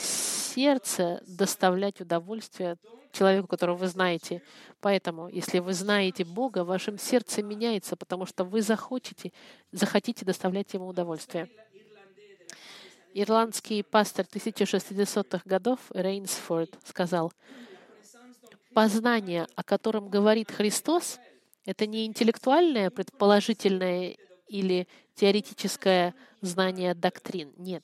[1.26, 2.78] доставлять удовольствие
[3.12, 4.42] человеку, которого вы знаете.
[4.82, 9.32] Поэтому, если вы знаете Бога, вашем сердце меняется, потому что вы захотите,
[9.72, 11.50] захотите доставлять Ему удовольствие.
[13.14, 17.32] Ирландский пастор 1600-х годов Рейнсфорд сказал,
[18.74, 21.20] «Познание, о котором говорит Христос,
[21.66, 27.54] это не интеллектуальное, предположительное или теоретическое знание доктрин.
[27.58, 27.84] Нет.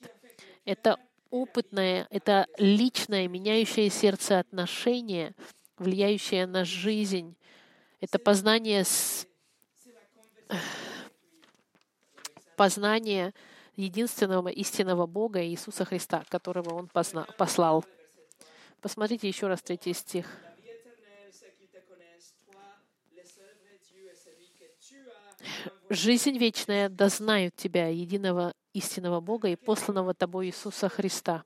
[0.64, 0.98] Это
[1.30, 5.34] опытное, это личное, меняющее сердце отношение,
[5.78, 7.36] влияющее на жизнь.
[8.00, 9.26] Это познание, с...
[12.56, 13.32] познание
[13.76, 17.26] единственного истинного Бога Иисуса Христа, которого Он позна...
[17.38, 17.84] послал.
[18.80, 20.26] Посмотрите еще раз третий стих.
[25.88, 31.44] Жизнь вечная да знают Тебя, единого истинного Бога и посланного Тобой Иисуса Христа.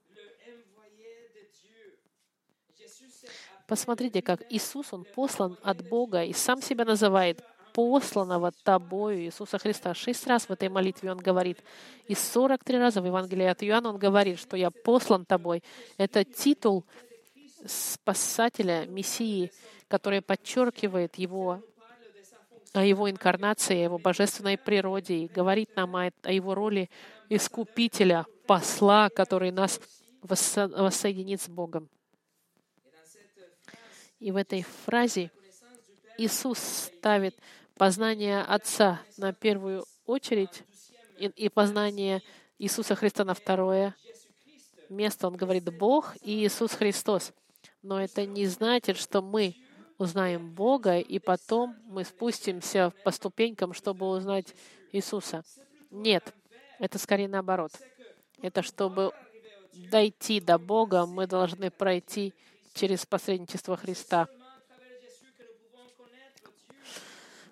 [3.67, 9.93] Посмотрите, как Иисус, Он послан от Бога и сам себя называет посланного Тобою Иисуса Христа.
[9.93, 11.63] Шесть раз в этой молитве Он говорит.
[12.07, 15.63] И 43 раза в Евангелии от Иоанна Он говорит, что «Я послан Тобой».
[15.97, 16.85] Это титул
[17.65, 19.51] спасателя, Мессии,
[19.87, 21.61] который подчеркивает Его
[22.75, 26.89] о его инкарнации, о его божественной природе и говорит нам о, о его роли
[27.29, 29.79] искупителя, посла, который нас
[30.21, 31.89] воссоединит с Богом.
[34.19, 35.31] И в этой фразе
[36.17, 37.35] Иисус ставит
[37.75, 40.63] познание Отца на первую очередь
[41.19, 42.21] и, и познание
[42.57, 43.95] Иисуса Христа на второе
[44.89, 45.27] место.
[45.27, 47.33] Он говорит Бог и Иисус Христос.
[47.81, 49.55] Но это не значит, что мы
[49.97, 54.53] узнаем Бога, и потом мы спустимся по ступенькам, чтобы узнать
[54.91, 55.43] Иисуса.
[55.91, 56.33] Нет,
[56.79, 57.71] это скорее наоборот.
[58.41, 59.13] Это чтобы
[59.73, 62.33] дойти до Бога, мы должны пройти
[62.73, 64.27] через посредничество Христа.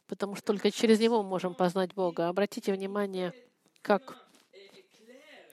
[0.07, 2.27] Потому что только через Него мы можем познать Бога.
[2.27, 3.33] Обратите внимание,
[3.81, 4.17] как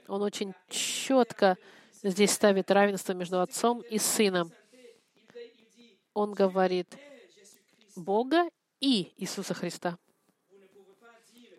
[0.08, 1.56] Он очень четко
[2.02, 4.52] здесь ставит равенство между Отцом и Сыном
[6.14, 6.96] он говорит
[7.96, 8.48] Бога
[8.80, 9.98] и Иисуса Христа.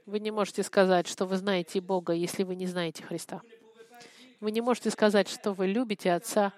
[0.06, 3.41] Вы не можете сказать, что вы знаете Бога, если вы не знаете Христа.
[4.39, 6.54] Вы не можете сказать, что вы любите Отца,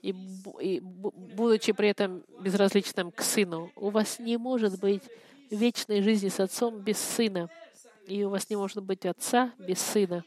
[0.00, 0.14] и,
[0.60, 3.70] и будучи при этом безразличным к Сыну.
[3.76, 5.02] У вас не может быть
[5.50, 7.50] вечной жизни с Отцом без Сына.
[8.06, 10.24] И у вас не может быть Отца без Сына.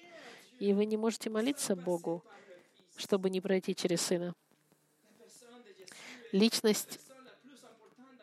[0.59, 2.23] И вы не можете молиться Богу,
[2.95, 4.35] чтобы не пройти через Сына
[6.35, 6.99] личность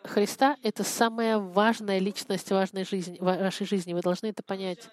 [0.04, 3.94] Христа— это самая важная личность важной жизни, вашей жизни.
[3.94, 4.88] Вы должны это понять.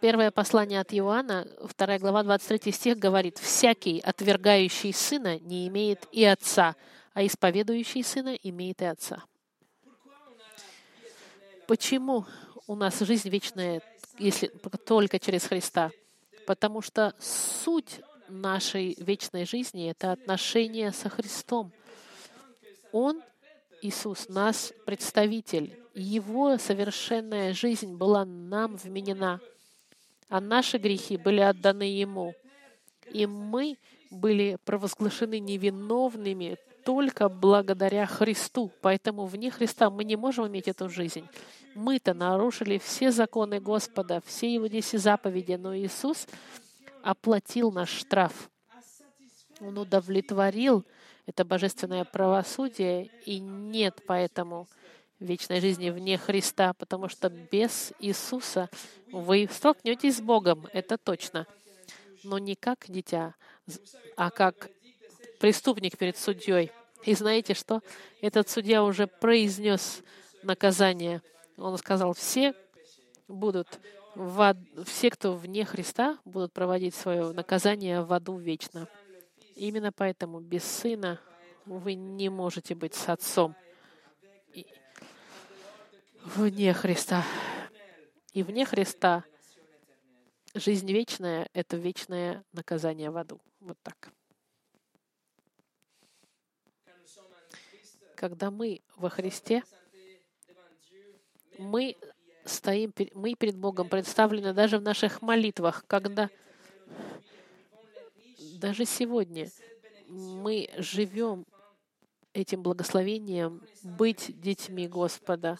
[0.00, 1.46] Первое послание от Иоанна,
[1.76, 6.76] 2 глава, 23 стих говорит, «Всякий, отвергающий Сына, не имеет и Отца,
[7.14, 9.22] а исповедующий Сына имеет и Отца».
[11.66, 12.26] Почему
[12.66, 13.80] у нас жизнь вечная,
[14.18, 15.90] если только через Христа?
[16.46, 21.72] Потому что суть нашей вечной жизни— это отношение со Христом.
[22.92, 23.22] Он,
[23.82, 25.78] Иисус, нас представитель.
[25.94, 29.40] Его совершенная жизнь была нам вменена,
[30.28, 32.34] а наши грехи были отданы Ему.
[33.12, 33.78] И мы
[34.10, 38.70] были провозглашены невиновными только благодаря Христу.
[38.80, 41.26] Поэтому вне Христа мы не можем иметь эту жизнь.
[41.74, 46.26] Мы-то нарушили все законы Господа, все Его десять заповеди, но Иисус
[47.02, 48.50] оплатил наш штраф.
[49.60, 50.84] Он удовлетворил
[51.26, 54.68] это божественное правосудие, и нет поэтому
[55.20, 58.68] вечной жизни вне Христа, потому что без Иисуса
[59.10, 61.46] вы столкнетесь с Богом, это точно.
[62.22, 63.34] Но не как дитя,
[64.16, 64.70] а как
[65.40, 66.70] преступник перед судьей.
[67.04, 67.80] И знаете что?
[68.20, 70.02] Этот судья уже произнес
[70.42, 71.20] наказание.
[71.56, 72.54] Он сказал, все
[73.28, 73.80] будут
[74.14, 74.56] в ад...
[74.86, 78.88] все, кто вне Христа, будут проводить свое наказание в аду вечно.
[79.56, 81.20] Именно поэтому без Сына
[81.64, 83.54] вы не можете быть с Отцом.
[84.52, 84.66] И...
[86.24, 87.24] Вне Христа.
[88.32, 89.24] И вне Христа
[90.54, 93.40] жизнь вечная— это вечное наказание в аду.
[93.60, 94.12] Вот так.
[98.16, 99.64] Когда мы во Христе,
[101.58, 101.96] мы
[102.44, 106.30] стоим, мы перед Богом представлены даже в наших молитвах, когда
[108.58, 109.50] даже сегодня
[110.08, 111.46] мы живем
[112.32, 115.58] этим благословением быть детьми Господа.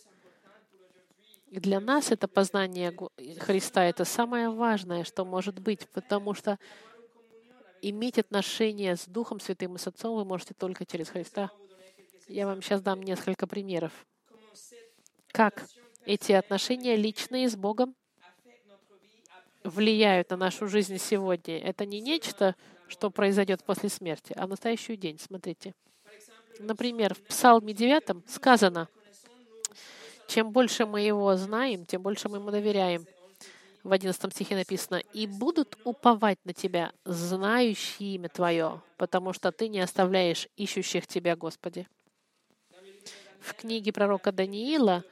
[1.50, 2.96] И для нас это познание
[3.38, 6.58] Христа— это самое важное, что может быть, потому что
[7.80, 11.50] иметь отношение с Духом Святым и с Отцом вы можете только через Христа.
[12.26, 13.92] Я вам сейчас дам несколько примеров.
[15.34, 15.66] Как
[16.06, 17.96] эти отношения личные с Богом
[19.64, 21.58] влияют на нашу жизнь сегодня.
[21.58, 22.54] Это не нечто,
[22.86, 25.18] что произойдет после смерти, а настоящий день.
[25.18, 25.74] Смотрите.
[26.60, 28.88] Например, в Псалме 9 сказано,
[30.28, 33.04] чем больше мы его знаем, тем больше мы ему доверяем.
[33.82, 39.66] В 11 стихе написано, «И будут уповать на Тебя, знающие имя Твое, потому что Ты
[39.66, 41.88] не оставляешь ищущих Тебя, Господи».
[43.40, 45.02] В книге пророка Даниила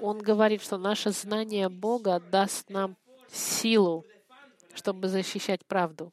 [0.00, 2.96] он говорит, что наше знание Бога даст нам
[3.30, 4.04] силу,
[4.74, 6.12] чтобы защищать правду.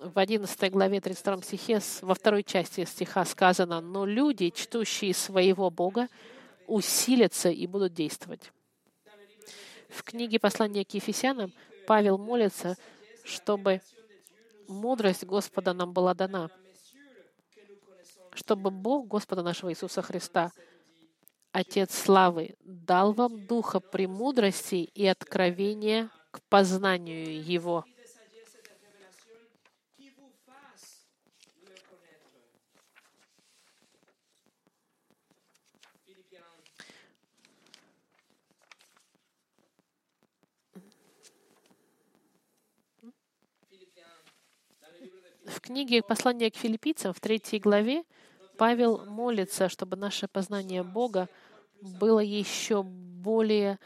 [0.00, 6.08] В 11 главе 32 стихе, во второй части стиха сказано, «Но люди, чтущие своего Бога,
[6.66, 8.52] усилятся и будут действовать».
[9.88, 11.52] В книге послания к Ефесянам
[11.86, 12.76] Павел молится,
[13.24, 13.82] чтобы
[14.68, 16.48] мудрость Господа нам была дана,
[18.32, 20.52] чтобы Бог Господа нашего Иисуса Христа—
[21.52, 27.84] Отец славы, дал вам духа премудрости и откровения к познанию Его.
[45.46, 48.04] В книге «Послание к филиппийцам» в третьей главе
[48.60, 51.30] Павел молится, чтобы наше познание Бога
[51.80, 53.78] было еще более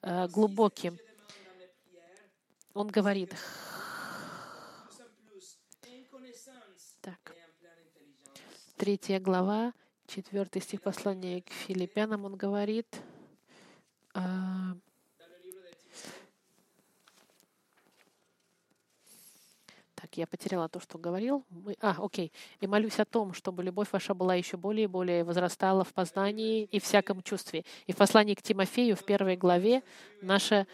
[0.00, 0.98] э, глубоким.
[2.72, 3.36] Он говорит,
[7.02, 7.36] так,
[8.78, 9.74] третья глава,
[10.06, 13.02] четвертый стих послания к филиппянам, он говорит,
[14.14, 14.20] э,
[20.14, 21.44] Так, я потеряла то, что говорил.
[21.50, 21.76] Мы...
[21.80, 22.30] А, окей.
[22.60, 26.68] «И молюсь о том, чтобы любовь ваша была еще более и более возрастала в познании
[26.70, 27.64] и всяком чувстве».
[27.88, 29.82] И в послании к Тимофею в первой главе
[30.22, 30.68] наше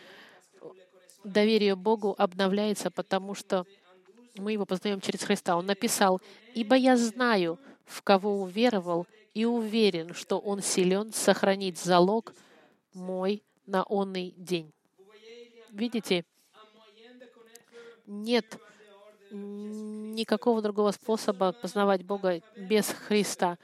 [1.24, 3.64] доверие Богу обновляется, потому что
[4.36, 5.56] мы его познаем через Христа.
[5.56, 6.20] Он написал,
[6.54, 12.34] «Ибо я знаю, в кого уверовал, и уверен, что он силен сохранить залог
[12.92, 14.70] мой на онный день».
[15.70, 16.26] Видите,
[18.06, 18.60] нет
[19.30, 23.58] никакого другого способа познавать Бога без Христа,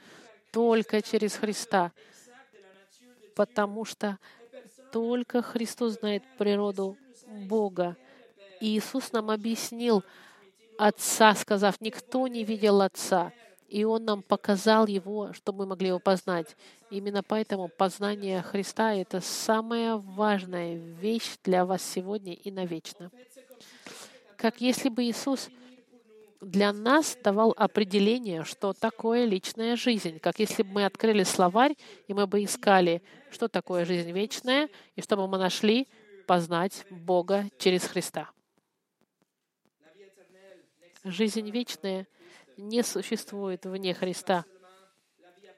[0.51, 1.91] только через Христа,
[3.35, 4.17] потому что
[4.91, 6.97] только Христос знает природу
[7.47, 7.95] Бога.
[8.59, 10.03] И Иисус нам объяснил
[10.77, 13.31] Отца, сказав, никто не видел Отца.
[13.67, 16.55] И Он нам показал Его, чтобы мы могли Его познать.
[16.89, 23.11] Именно поэтому познание Христа— это самая важная вещь для вас сегодня и навечно.
[24.37, 25.49] Как если бы Иисус
[26.41, 31.75] для нас давал определение, что такое личная жизнь, как если бы мы открыли словарь,
[32.07, 35.87] и мы бы искали, что такое жизнь вечная, и чтобы мы нашли
[36.27, 38.29] познать Бога через Христа.
[41.03, 42.07] Жизнь вечная
[42.57, 44.45] не существует вне Христа.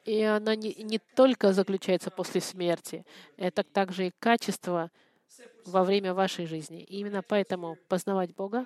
[0.05, 3.05] И она не, не только заключается после смерти,
[3.35, 4.89] это также и качество
[5.65, 6.83] во время вашей жизни.
[6.83, 8.65] И именно поэтому познавать Бога,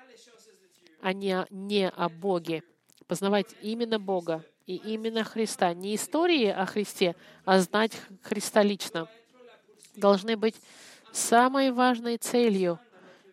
[1.02, 2.64] а не, не о Боге,
[3.08, 5.74] познавать именно Бога и именно Христа.
[5.74, 9.08] Не истории о Христе, а знать Христа лично
[9.96, 10.56] должны быть
[11.12, 12.80] самой важной целью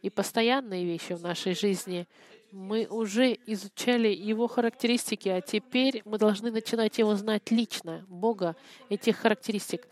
[0.03, 2.07] и постоянной вещью в нашей жизни—
[2.53, 8.57] мы уже изучали его характеристики, а теперь мы должны начинать его знать лично, Бога,
[8.89, 9.87] этих характеристик.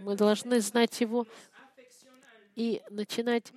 [0.00, 1.26] Мы должны знать его
[2.54, 3.52] и начинать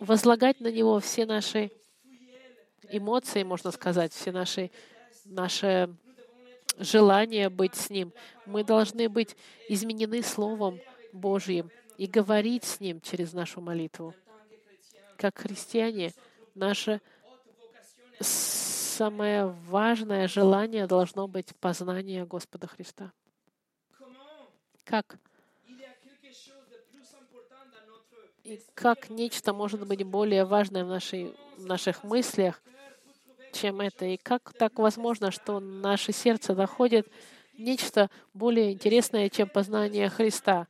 [0.00, 1.70] возлагать на него все наши
[2.88, 4.70] эмоции, можно сказать, все наши,
[5.24, 5.94] наши
[6.78, 8.12] желания быть с ним.
[8.44, 9.36] Мы должны быть
[9.68, 10.80] изменены Словом
[11.12, 14.14] Божьим и говорить с ним через нашу молитву.
[15.16, 16.12] Как христиане,
[16.54, 17.00] наше
[18.20, 23.12] самое важное желание должно быть познание Господа Христа.
[24.84, 25.18] Как?
[28.44, 32.62] И как нечто может быть более важное в, нашей, в наших мыслях,
[33.52, 34.04] чем это?
[34.04, 37.08] И как так возможно, что наше сердце находит
[37.58, 40.68] нечто более интересное, чем познание Христа?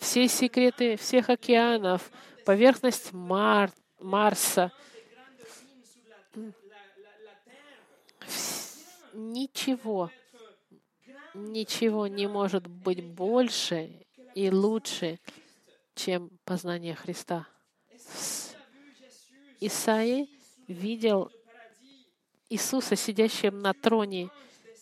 [0.00, 2.10] Все секреты всех океанов,
[2.44, 4.72] поверхность Мар, Марса—
[9.12, 10.10] ничего,
[11.34, 13.90] ничего не может быть больше
[14.34, 15.18] и лучше,
[15.94, 17.46] чем познание Христа.
[19.60, 20.28] Исаи
[20.66, 21.30] видел
[22.48, 24.30] Иисуса, сидящим на троне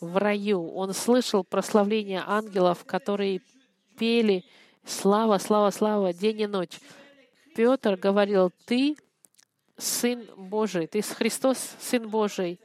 [0.01, 0.67] в раю.
[0.73, 3.43] Он слышал прославление ангелов, которые
[3.99, 4.45] пели
[4.85, 6.81] «Слава, слава, слава, день и ночь».
[7.55, 8.97] Петр говорил, «Ты
[9.77, 12.61] Сын Божий, Ты Христос, Сын Божий».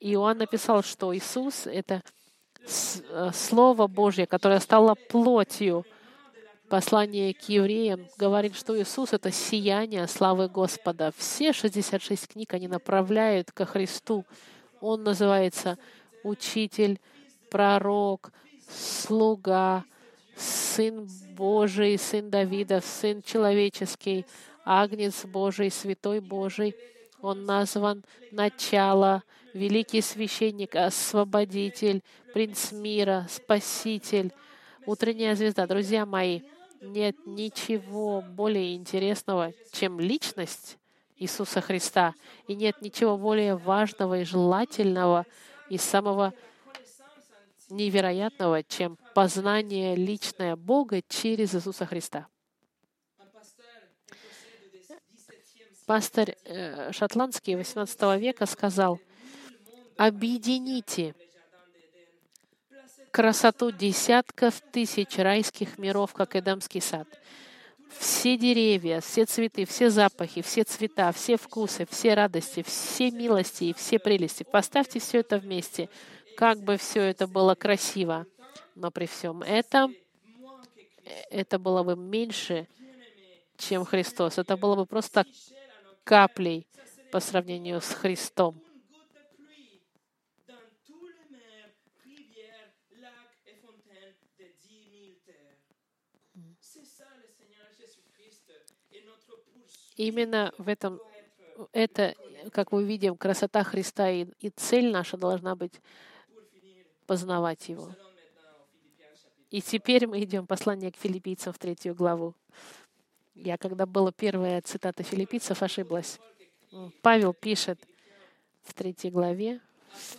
[0.00, 2.02] Иоанн написал, что Иисус— это
[2.64, 5.84] э, Слово Божье, которое стало плотью.
[6.72, 11.12] Послание к евреям говорит, что Иисус— это сияние славы Господа.
[11.18, 14.24] Все 66 книг, они направляют ко Христу.
[14.80, 15.76] Он называется
[16.24, 16.98] Учитель,
[17.50, 18.32] Пророк,
[18.70, 19.84] Слуга,
[20.34, 21.06] Сын
[21.36, 24.24] Божий, Сын Давида, Сын Человеческий,
[24.64, 26.74] Агнец Божий, Святой Божий.
[27.20, 32.02] Он назван Начало, великий священник, освободитель,
[32.32, 34.32] принц мира, спаситель,
[34.86, 35.66] утренняя звезда.
[35.66, 36.40] Друзья мои,
[36.82, 40.78] нет ничего более интересного, чем личность
[41.16, 42.14] Иисуса Христа.
[42.48, 45.24] И нет ничего более важного и желательного
[45.68, 46.34] и самого
[47.70, 52.26] невероятного, чем познание личное Бога через Иисуса Христа.
[55.86, 59.00] Пастор э, шотландский XVIII века сказал—
[59.96, 61.14] объедините
[63.12, 67.06] красоту десятков тысяч райских миров, как Эдамский сад.
[67.98, 73.74] Все деревья, все цветы, все запахи, все цвета, все вкусы, все радости, все милости и
[73.74, 74.44] все прелести.
[74.44, 75.90] Поставьте все это вместе,
[76.36, 78.26] как бы все это было красиво.
[78.74, 79.94] Но при всем этом
[81.30, 82.66] это было бы меньше,
[83.58, 84.38] чем Христос.
[84.38, 85.26] Это было бы просто
[86.02, 86.66] каплей
[87.10, 88.58] по сравнению с Христом.
[100.02, 101.00] Именно в этом,
[101.72, 102.16] это,
[102.50, 105.80] как мы видим, красота Христа и, и цель наша должна быть
[107.06, 107.94] познавать Его.
[109.50, 112.34] И теперь мы идем послание к филиппийцам в третью главу.
[113.36, 116.18] Я, когда была первая цитата филиппийцев, ошиблась.
[117.00, 117.78] Павел пишет
[118.64, 119.60] в третьей главе,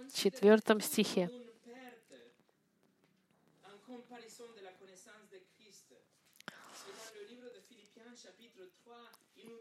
[0.10, 1.30] в четвертом стихе.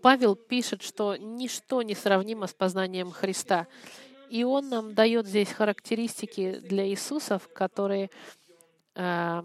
[0.03, 3.69] Павел пишет, что ничто не сравнимо с познанием Христа.
[4.29, 8.11] И он нам дает здесь характеристики для Иисусов, которые
[8.95, 9.43] э,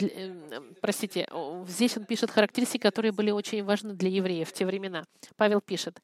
[0.00, 1.28] э, простите,
[1.66, 5.04] здесь он пишет характеристики, которые были очень важны для евреев в те времена.
[5.36, 6.00] Павел пишет,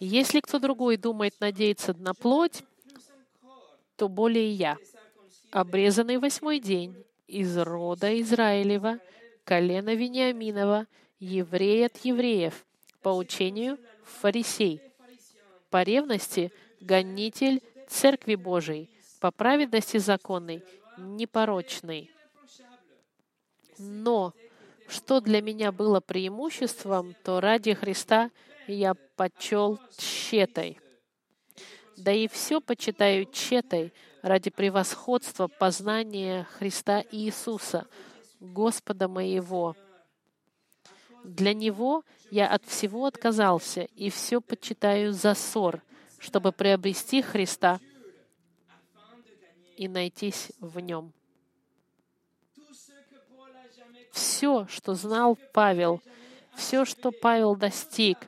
[0.00, 2.62] Если кто другой думает надеяться на плоть,
[3.96, 4.78] то более я,
[5.50, 8.98] обрезанный восьмой день, из рода Израилева,
[9.44, 10.86] колена Вениаминова,
[11.18, 12.64] еврей от евреев,
[13.02, 14.80] по учению фарисей,
[15.70, 18.90] по ревности гонитель Церкви Божией,
[19.20, 20.62] по праведности законной,
[20.96, 22.10] непорочный.
[23.78, 24.34] Но
[24.88, 28.30] что для меня было преимуществом, то ради Христа
[28.66, 30.78] я почел тщетой.
[31.96, 33.92] Да и все почитаю тщетой
[34.22, 37.86] ради превосходства познания Христа Иисуса,
[38.40, 39.74] Господа моего.
[41.24, 45.82] Для Него я от всего отказался и все почитаю за ссор,
[46.18, 47.80] чтобы приобрести Христа
[49.76, 51.12] и найтись в Нем.
[54.12, 56.02] Все, что знал Павел,
[56.56, 58.18] все, что Павел достиг,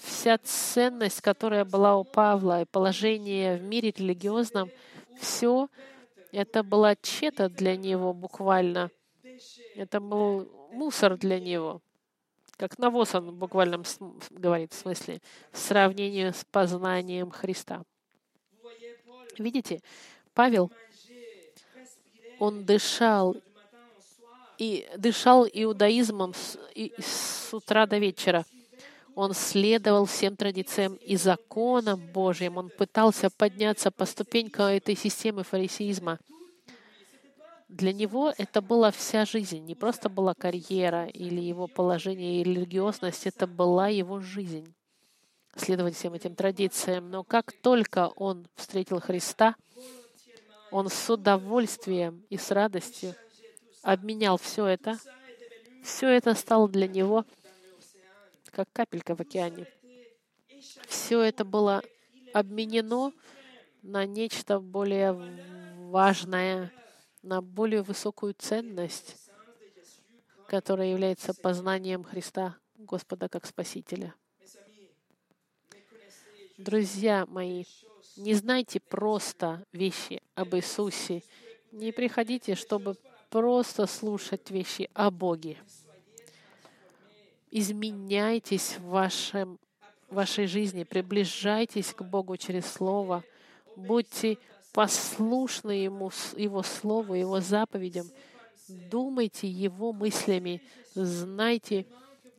[0.00, 4.70] вся ценность, которая была у Павла, и положение в мире религиозном,
[5.20, 5.68] все
[6.32, 8.90] это была чета для него буквально.
[9.74, 11.80] Это был мусор для него.
[12.56, 13.82] Как навоз он буквально
[14.30, 15.20] говорит, в смысле,
[15.50, 17.82] в сравнении с познанием Христа.
[19.38, 19.80] Видите,
[20.34, 20.70] Павел,
[22.38, 23.36] он дышал
[24.58, 28.44] и дышал иудаизмом с, и, с утра до вечера.
[29.16, 32.56] Он следовал всем традициям и законам Божьим.
[32.56, 36.18] Он пытался подняться по ступенькам этой системы фарисеизма.
[37.68, 43.26] Для него это была вся жизнь, не просто была карьера или его положение и религиозность,
[43.26, 44.74] это была его жизнь.
[45.56, 47.10] Следовать всем этим традициям.
[47.10, 49.54] Но как только он встретил Христа,
[50.70, 53.14] он с удовольствием и с радостью
[53.82, 54.98] обменял все это.
[55.82, 57.24] Все это стало для него
[58.50, 59.66] как капелька в океане.
[60.88, 61.82] Все это было
[62.32, 63.12] обменено
[63.82, 65.12] на нечто более
[65.90, 66.72] важное,
[67.24, 69.16] на более высокую ценность,
[70.46, 74.14] которая является познанием Христа, Господа как Спасителя.
[76.58, 77.64] Друзья мои,
[78.16, 81.22] не знайте просто вещи об Иисусе.
[81.72, 82.96] Не приходите, чтобы
[83.30, 85.58] просто слушать вещи о Боге
[87.54, 89.60] изменяйтесь в вашем,
[90.10, 93.22] вашей жизни, приближайтесь к Богу через Слово,
[93.76, 94.38] будьте
[94.74, 98.10] послушны Ему, Его Слову, Его заповедям,
[98.68, 100.60] думайте Его мыслями,
[100.94, 101.86] знайте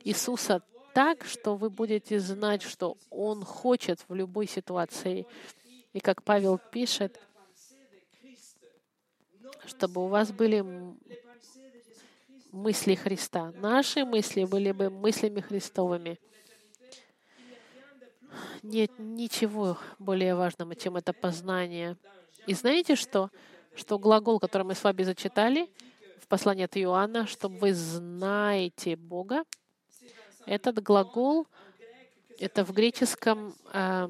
[0.04, 0.62] Иисуса
[0.94, 5.26] так, что вы будете знать, что Он хочет в любой ситуации.
[5.94, 7.18] И как Павел пишет,
[9.64, 10.64] чтобы у вас были
[12.52, 13.52] мысли Христа.
[13.56, 16.18] Наши мысли были бы мыслями Христовыми.
[18.62, 21.96] Нет ничего более важного, чем это познание.
[22.46, 23.30] И знаете что?
[23.74, 25.68] Что глагол, который мы с вами зачитали
[26.20, 29.44] в послании от Иоанна, что вы знаете Бога,
[30.46, 31.46] этот глагол,
[32.38, 34.08] это в греческом э,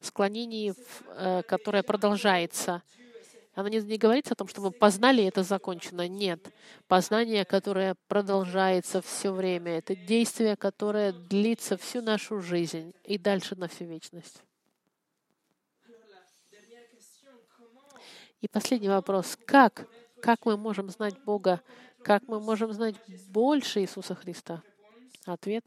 [0.00, 0.74] склонении,
[1.16, 2.82] э, которое продолжается—
[3.54, 6.08] оно не, не говорится о том, что вы познали, и это закончено.
[6.08, 6.52] Нет.
[6.88, 13.68] Познание, которое продолжается все время, это действие, которое длится всю нашу жизнь и дальше на
[13.68, 14.42] всю вечность.
[18.40, 19.36] И последний вопрос.
[19.46, 19.86] Как?
[20.22, 21.62] Как мы можем знать Бога?
[22.02, 22.96] Как мы можем знать
[23.28, 24.62] больше Иисуса Христа?
[25.26, 25.64] Ответ.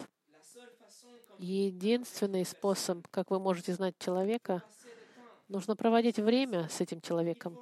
[1.37, 4.63] Единственный способ, как вы можете знать человека,
[5.47, 7.57] нужно проводить время с этим человеком.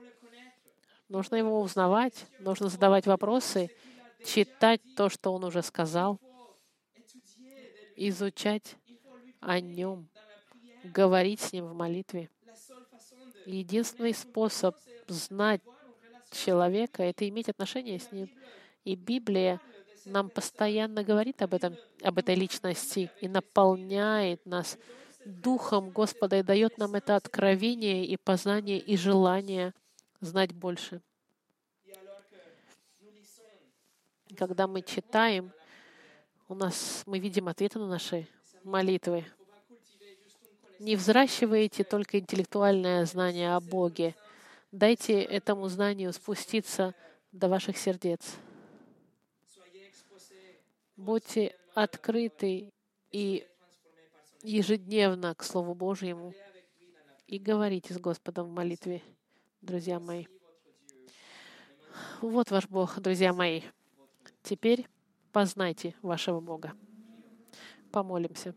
[1.10, 3.70] Нужно его узнавать, нужно задавать вопросы,
[4.24, 6.20] читать то, что он уже сказал,
[7.98, 8.78] изучать
[9.42, 10.08] о нем,
[10.86, 12.30] говорить с ним в молитве.
[13.46, 14.78] Единственный способ
[15.12, 15.62] знать
[16.32, 18.30] человека— это иметь отношение с ним.
[18.84, 19.60] И Библия
[20.06, 24.78] нам постоянно говорит об, этом, об этой личности и наполняет нас
[25.26, 29.74] Духом Господа и дает нам это откровение и познание и желание
[30.20, 31.02] знать больше.
[34.36, 35.52] Когда мы читаем,
[36.48, 38.28] у нас мы видим ответы на наши
[38.64, 39.26] молитвы.
[40.80, 44.16] Не взращивайте только интеллектуальное знание о Боге.
[44.72, 46.96] Дайте этому знанию спуститься
[47.34, 48.38] до ваших сердец.
[50.96, 52.72] Будьте открыты
[53.12, 53.48] и
[54.44, 56.34] ежедневно к Слову Божьему
[57.28, 59.02] и говорите с Господом в молитве
[59.62, 60.26] друзья мои.
[62.22, 63.64] Вот ваш Бог, друзья мои.
[64.42, 64.88] Теперь
[65.34, 66.74] познайте вашего Бога.
[67.92, 68.56] Помолимся.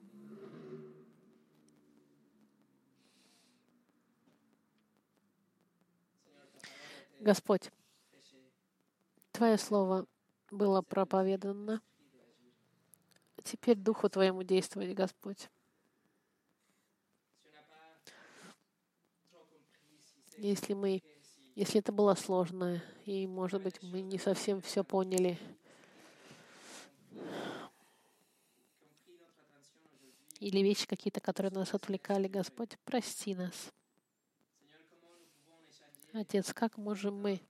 [7.24, 7.70] Господь,
[9.32, 10.06] Твое Слово
[10.50, 11.80] было проповедано.
[13.42, 15.48] Теперь Духу Твоему действовать, Господь.
[20.36, 21.02] Если мы,
[21.54, 25.38] если это было сложно, и, может быть, мы не совсем все поняли,
[30.40, 33.72] или вещи какие-то, которые нас отвлекали, Господь, прости нас.
[36.16, 37.40] Отец, как можем мы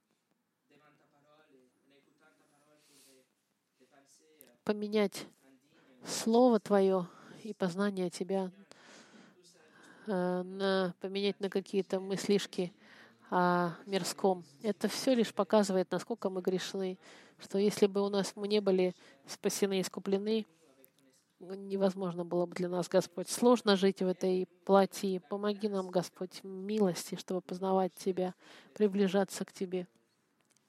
[4.64, 5.26] поменять
[6.06, 7.06] Слово Твое
[7.42, 8.50] и познание Тебя,
[10.06, 12.72] э, на, поменять на какие-то мыслишки
[13.28, 14.46] о мирском.
[14.62, 16.98] Это все лишь показывает, насколько мы грешны,
[17.38, 18.94] что если бы у нас мы не были
[19.26, 20.46] спасены и искуплены,
[21.52, 23.28] невозможно было бы для нас, Господь.
[23.28, 25.20] Сложно жить в этой плоти.
[25.28, 28.34] Помоги нам, Господь, милости, чтобы познавать Тебя,
[28.74, 29.86] приближаться к Тебе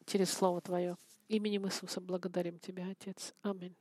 [0.05, 0.97] через Слово Твое.
[1.27, 3.33] Именем Иисуса благодарим Тебя, Отец.
[3.41, 3.75] Аминь.